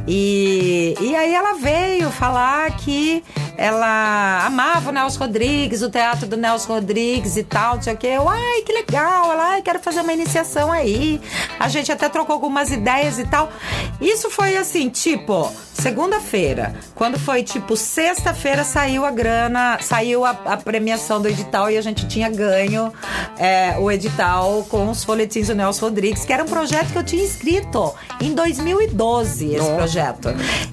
[0.06, 3.24] E, e aí ela veio falar que
[3.60, 7.96] ela amava o Nelson Rodrigues, o teatro do Nelson Rodrigues e tal, não sei o
[7.98, 8.06] quê.
[8.06, 11.20] Eu, ai, que legal, ela, ai, quero fazer uma iniciação aí.
[11.58, 13.52] A gente até trocou algumas ideias e tal.
[14.00, 16.74] Isso foi assim, tipo, segunda-feira.
[16.94, 21.82] Quando foi, tipo, sexta-feira saiu a grana, saiu a, a premiação do edital e a
[21.82, 22.90] gente tinha ganho
[23.38, 27.04] é, o edital com os folhetins do Nelson Rodrigues, que era um projeto que eu
[27.04, 29.74] tinha escrito em 2012, esse Nossa.
[29.74, 30.28] projeto.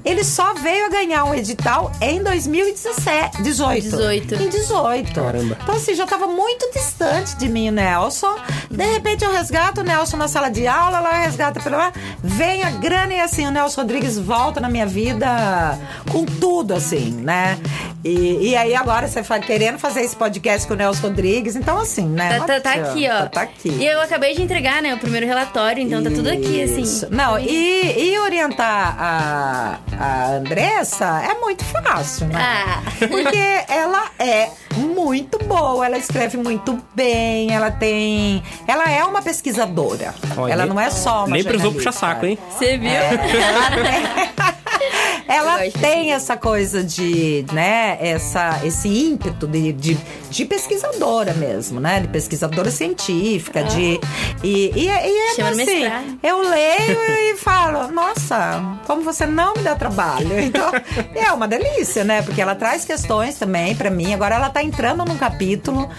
[0.05, 2.23] Ele só veio a ganhar um edital em
[2.83, 3.81] 2017, 18.
[3.81, 4.35] 18.
[4.35, 5.13] Em 18.
[5.13, 5.57] Caramba.
[5.61, 8.35] Então, assim, já tava muito distante de mim, o Nelson.
[8.69, 11.91] De repente, eu resgato o Nelson na sala de aula, lá resgata pelo lá.
[12.23, 15.27] Vem a grana e, assim, o Nelson Rodrigues volta na minha vida
[16.11, 17.57] com tudo, assim, né?
[18.03, 21.55] E, e aí, agora, você fa- querendo fazer esse podcast com o Nelson Rodrigues.
[21.55, 22.39] Então, assim, né?
[22.39, 23.25] Tá, tá- tá aqui, ó.
[23.27, 23.69] Tá aqui.
[23.69, 26.81] E eu acabei de entregar, né, o primeiro relatório, então tá tudo aqui, assim.
[26.81, 27.07] Isso.
[27.09, 32.35] Não, e, e orientar a, a Andressa é muito fácil, né?
[32.39, 32.56] Ah.
[32.99, 38.43] Porque ela é muito boa, ela escreve muito bem, ela tem.
[38.67, 40.13] Ela é uma pesquisadora.
[40.37, 42.37] Olha, ela não é só uma Nem precisou puxar saco, hein?
[42.51, 42.89] Você viu?
[43.47, 44.63] Ela tem,
[45.27, 49.97] ela tem essa coisa de, né, essa, esse ímpeto de, de,
[50.29, 51.99] de pesquisadora mesmo, né?
[51.99, 53.99] De pesquisadora científica, de.
[54.43, 59.53] E, e, e é Chama no assim, eu leio e falo, nossa, como você não
[59.53, 60.27] me dá trabalho.
[60.47, 60.71] Então,
[61.13, 62.21] é uma delícia, né?
[62.21, 64.13] Porque ela traz questões também pra mim.
[64.13, 65.89] Agora ela tá entrando num capítulo.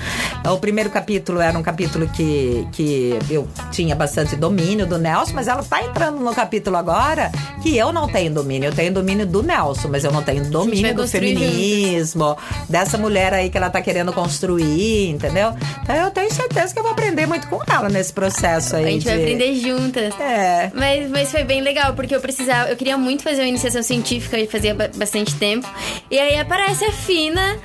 [0.53, 5.49] O primeiro capítulo era um capítulo que, que eu tinha bastante domínio do Nelson, mas
[5.49, 7.31] ela tá entrando no capítulo agora
[7.63, 8.69] que eu não tenho domínio.
[8.69, 12.37] Eu tenho domínio do Nelson, mas eu não tenho domínio vai do feminismo,
[12.69, 15.53] dessa mulher aí que ela tá querendo construir, entendeu?
[15.83, 18.85] Então eu tenho certeza que eu vou aprender muito com ela nesse processo aí.
[18.85, 20.15] A gente vai de- aprender juntas.
[20.21, 20.71] É.
[20.75, 24.39] Mas, mas foi bem legal, porque eu precisava, eu queria muito fazer uma iniciação científica
[24.39, 25.69] e fazia ba- bastante tempo.
[26.11, 27.57] E aí aparece a Fina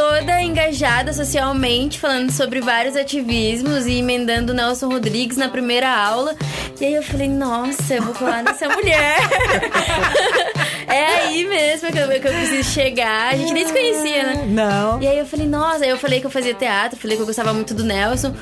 [0.00, 6.36] toda engajada socialmente, falando sobre vários ativismos e emendando o Nelson Rodrigues na primeira aula.
[6.78, 9.16] E aí eu falei, nossa, eu vou colar nessa mulher.
[10.86, 13.32] é aí mesmo que eu, que eu preciso chegar.
[13.32, 14.44] A gente nem se conhecia, né?
[14.46, 15.00] Não.
[15.00, 17.26] E aí eu falei, nossa, aí eu falei que eu fazia teatro, falei que eu
[17.26, 18.34] gostava muito do Nelson.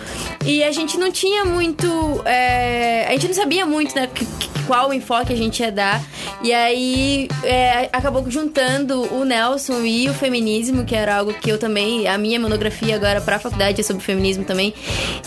[0.45, 2.21] E a gente não tinha muito.
[2.25, 4.09] é, a gente não sabia muito, né?
[4.13, 6.03] que- que- Qual enfoque a gente ia dar.
[6.43, 11.59] E aí é, acabou juntando o Nelson e o feminismo, que era algo que eu
[11.59, 12.07] também.
[12.07, 14.75] A minha monografia agora pra faculdade é sobre feminismo também.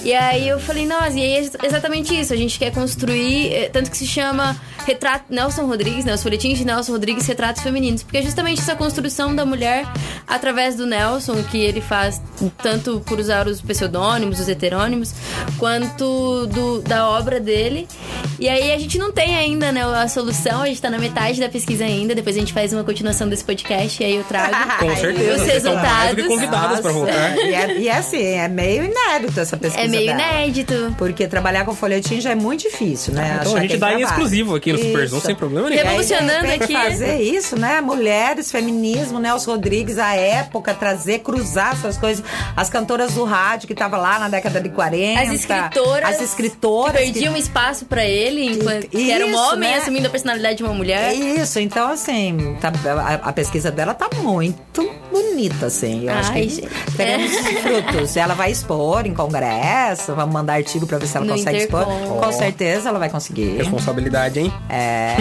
[0.03, 2.33] E aí eu falei, nossa, e aí é exatamente isso.
[2.33, 3.53] A gente quer construir.
[3.53, 6.13] é, Tanto que se chama Retrato Nelson Rodrigues, né?
[6.13, 8.03] Os folhetins de Nelson Rodrigues Retratos Femininos.
[8.03, 9.85] Porque é justamente essa construção da mulher
[10.27, 12.21] através do Nelson, que ele faz
[12.61, 15.13] tanto por usar os pseudônimos, os heterônimos,
[15.57, 17.87] quanto do, da obra dele.
[18.39, 21.39] E aí a gente não tem ainda né, a solução, a gente tá na metade
[21.39, 22.13] da pesquisa ainda.
[22.15, 25.35] Depois a gente faz uma continuação desse podcast e aí eu trago Com certeza.
[25.35, 26.27] os resultados.
[26.27, 27.37] convidadas pra voltar.
[27.37, 30.21] E é, e é assim, é meio inédito essa pesquisa É meio dela.
[30.21, 30.95] inédito.
[30.97, 33.37] Porque trabalhar com folhetim já é muito difícil, né?
[33.39, 35.25] Então Achar a gente dá em exclusivo aqui no Super Zoom, Isso.
[35.25, 35.81] sem problema nenhum.
[35.83, 36.73] Revolucionando aqui.
[36.73, 37.81] fazer isso, né?
[37.81, 42.23] Mulheres, feminismo, Nelson Rodrigues, a época, trazer, cruzar essas coisas.
[42.55, 45.21] As cantoras do rádio que estavam lá na década de 40.
[45.21, 46.09] As escritoras.
[46.09, 47.01] As escritoras.
[47.01, 49.77] Que perdiam espaço pra ele, enquanto que era um homem né?
[49.77, 51.13] assumindo a personalidade de uma mulher.
[51.13, 56.05] Isso, então assim, tá- a, a pesquisa dela tá muito bonita, assim.
[56.07, 56.67] Eu acho Ai, que gente.
[56.95, 57.41] teremos É.
[57.61, 58.17] frutos.
[58.17, 61.81] Ela vai expor em congresso, vamos mandar artigo pra ver se ela No consegue expor.
[61.83, 62.19] Intercom.
[62.19, 63.57] Com certeza ela vai conseguir.
[63.57, 64.53] Responsabilidade, hein?
[64.69, 65.17] É.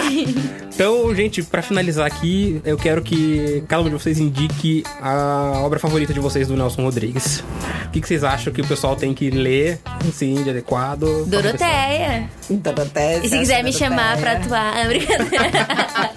[0.72, 5.78] Então, gente, pra finalizar aqui, eu quero que cada um de vocês indique a obra
[5.78, 7.44] favorita de vocês do Nelson Rodrigues.
[7.86, 9.78] O que, que vocês acham que o pessoal tem que ler,
[10.08, 11.26] assim, de adequado?
[11.26, 12.30] Doroteia.
[12.48, 12.89] Doroteia,
[13.24, 14.74] E se quiser me chamar pra atuar.
[14.76, 16.10] Ah, brincadeira.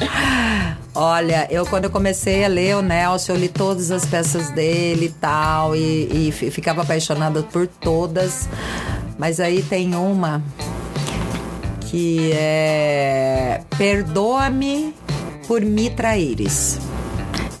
[0.94, 5.06] Olha, eu quando eu comecei a ler o Nelson, eu li todas as peças dele
[5.06, 8.48] e tal, e, e fi- ficava apaixonada por todas.
[9.18, 10.42] Mas aí tem uma
[11.90, 14.94] que é Perdoa-me
[15.46, 16.78] por me traíres.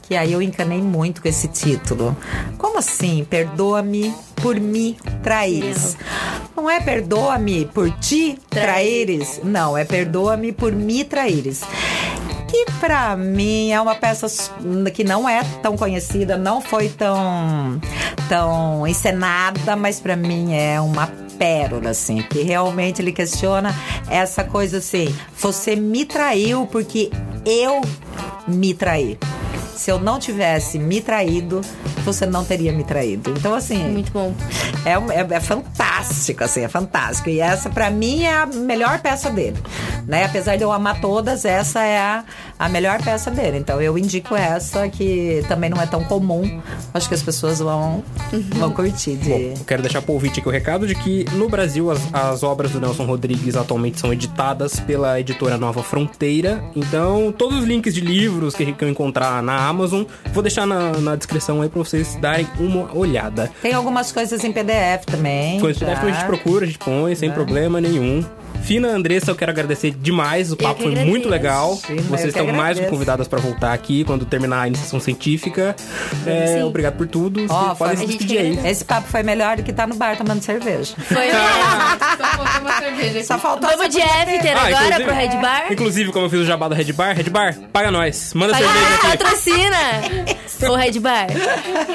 [0.02, 2.16] Que aí eu encanei muito com esse título.
[2.80, 3.26] Assim?
[3.28, 5.98] Perdoa-me por me traíres.
[6.56, 9.38] Não é perdoa-me por ti traíres.
[9.44, 11.60] Não, é perdoa-me por me traíres.
[12.48, 14.26] Que pra mim é uma peça
[14.94, 17.78] que não é tão conhecida, não foi tão,
[18.30, 21.06] tão encenada, mas pra mim é uma
[21.38, 23.74] pérola, assim, que realmente ele questiona
[24.08, 27.10] essa coisa assim: você me traiu porque
[27.44, 27.82] eu
[28.48, 29.18] me traí.
[29.74, 31.60] Se eu não tivesse me traído,
[32.04, 33.30] você não teria me traído.
[33.30, 34.34] Então, assim, Muito bom.
[34.84, 37.28] é, é, é fantástico, assim, é fantástico.
[37.30, 39.56] E essa, pra mim, é a melhor peça dele.
[40.06, 40.24] Né?
[40.24, 42.24] Apesar de eu amar todas, essa é a,
[42.60, 43.56] a melhor peça dele.
[43.56, 46.60] Então eu indico essa, que também não é tão comum.
[46.92, 48.04] Acho que as pessoas vão,
[48.54, 49.16] vão curtir.
[49.16, 49.30] De...
[49.30, 52.42] Bom, eu quero deixar pro ouvinte aqui o recado de que no Brasil as, as
[52.42, 56.62] obras do Nelson Rodrigues atualmente são editadas pela editora Nova Fronteira.
[56.76, 60.02] Então, todos os links de livros que, que eu encontrar na Amazon,
[60.34, 63.50] vou deixar na, na descrição aí pra vocês darem uma olhada.
[63.62, 65.58] Tem algumas coisas em PDF também.
[65.60, 65.98] Coisa que já.
[65.98, 68.22] a gente procura, a gente põe, sem problema nenhum.
[68.62, 70.52] Fina Andressa, eu quero agradecer demais.
[70.52, 71.74] O papo foi muito legal.
[71.76, 75.74] Sim, Vocês estão mais do que convidadas pra voltar aqui quando terminar a iniciação científica.
[76.26, 77.40] É, obrigado por tudo.
[77.76, 78.60] Podem se despedir aí.
[78.68, 80.94] Esse papo foi melhor do que tá no bar tomando cerveja.
[81.08, 81.40] Foi um...
[82.20, 83.24] Só faltou uma cerveja aqui.
[83.26, 85.72] Só faltou Vamos de after Ah, agora pro Red Bar?
[85.72, 88.32] Inclusive, como eu fiz o jabá do Red Bar, Red Bar, paga nós.
[88.34, 89.18] Manda cerveja Ah, aqui.
[89.18, 89.76] patrocina!
[90.70, 91.26] o Red Bar.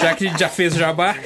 [0.01, 1.15] Já que a gente já fez o jabá.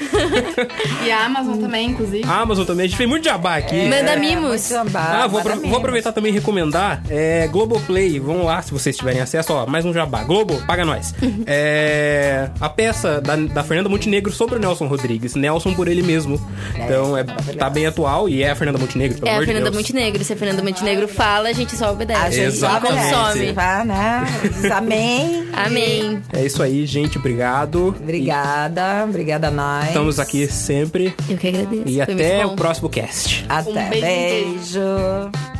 [1.03, 2.23] E a Amazon também, inclusive.
[2.27, 3.83] A Amazon também, a gente fez muito jabá aqui.
[3.83, 4.43] Manda É, mimos.
[4.49, 8.19] muito jabá, Ah, vou, apro- vou aproveitar também e recomendar é, Globoplay.
[8.19, 9.53] Vão lá se vocês tiverem acesso.
[9.53, 10.23] Ó, mais um jabá.
[10.23, 11.13] Globo, paga nós.
[11.51, 15.35] É, a peça da, da Fernanda Montenegro sobre o Nelson Rodrigues.
[15.35, 16.39] Nelson por ele mesmo.
[16.75, 19.51] Então, é, tá bem atual e é a Fernanda Montenegro, pelo É a amor de
[19.51, 19.83] Fernanda Deus.
[19.83, 20.23] Montenegro.
[20.23, 22.21] Se a Fernanda Montenegro fala, a gente só obedece.
[22.21, 23.13] A gente só Exatamente.
[23.13, 23.51] consome.
[23.53, 24.25] Vá, né?
[24.75, 25.47] Amém.
[25.53, 26.21] Amém.
[26.33, 27.17] É isso aí, gente.
[27.17, 27.95] Obrigado.
[27.99, 29.85] Obrigada, obrigada a nós.
[29.85, 31.13] E Estamos aqui sempre.
[31.29, 31.83] Eu que agradeço.
[31.87, 33.45] E Foi até o próximo cast.
[33.49, 33.69] Até.
[33.69, 34.79] Um beijo, beijo.
[35.19, 35.58] love.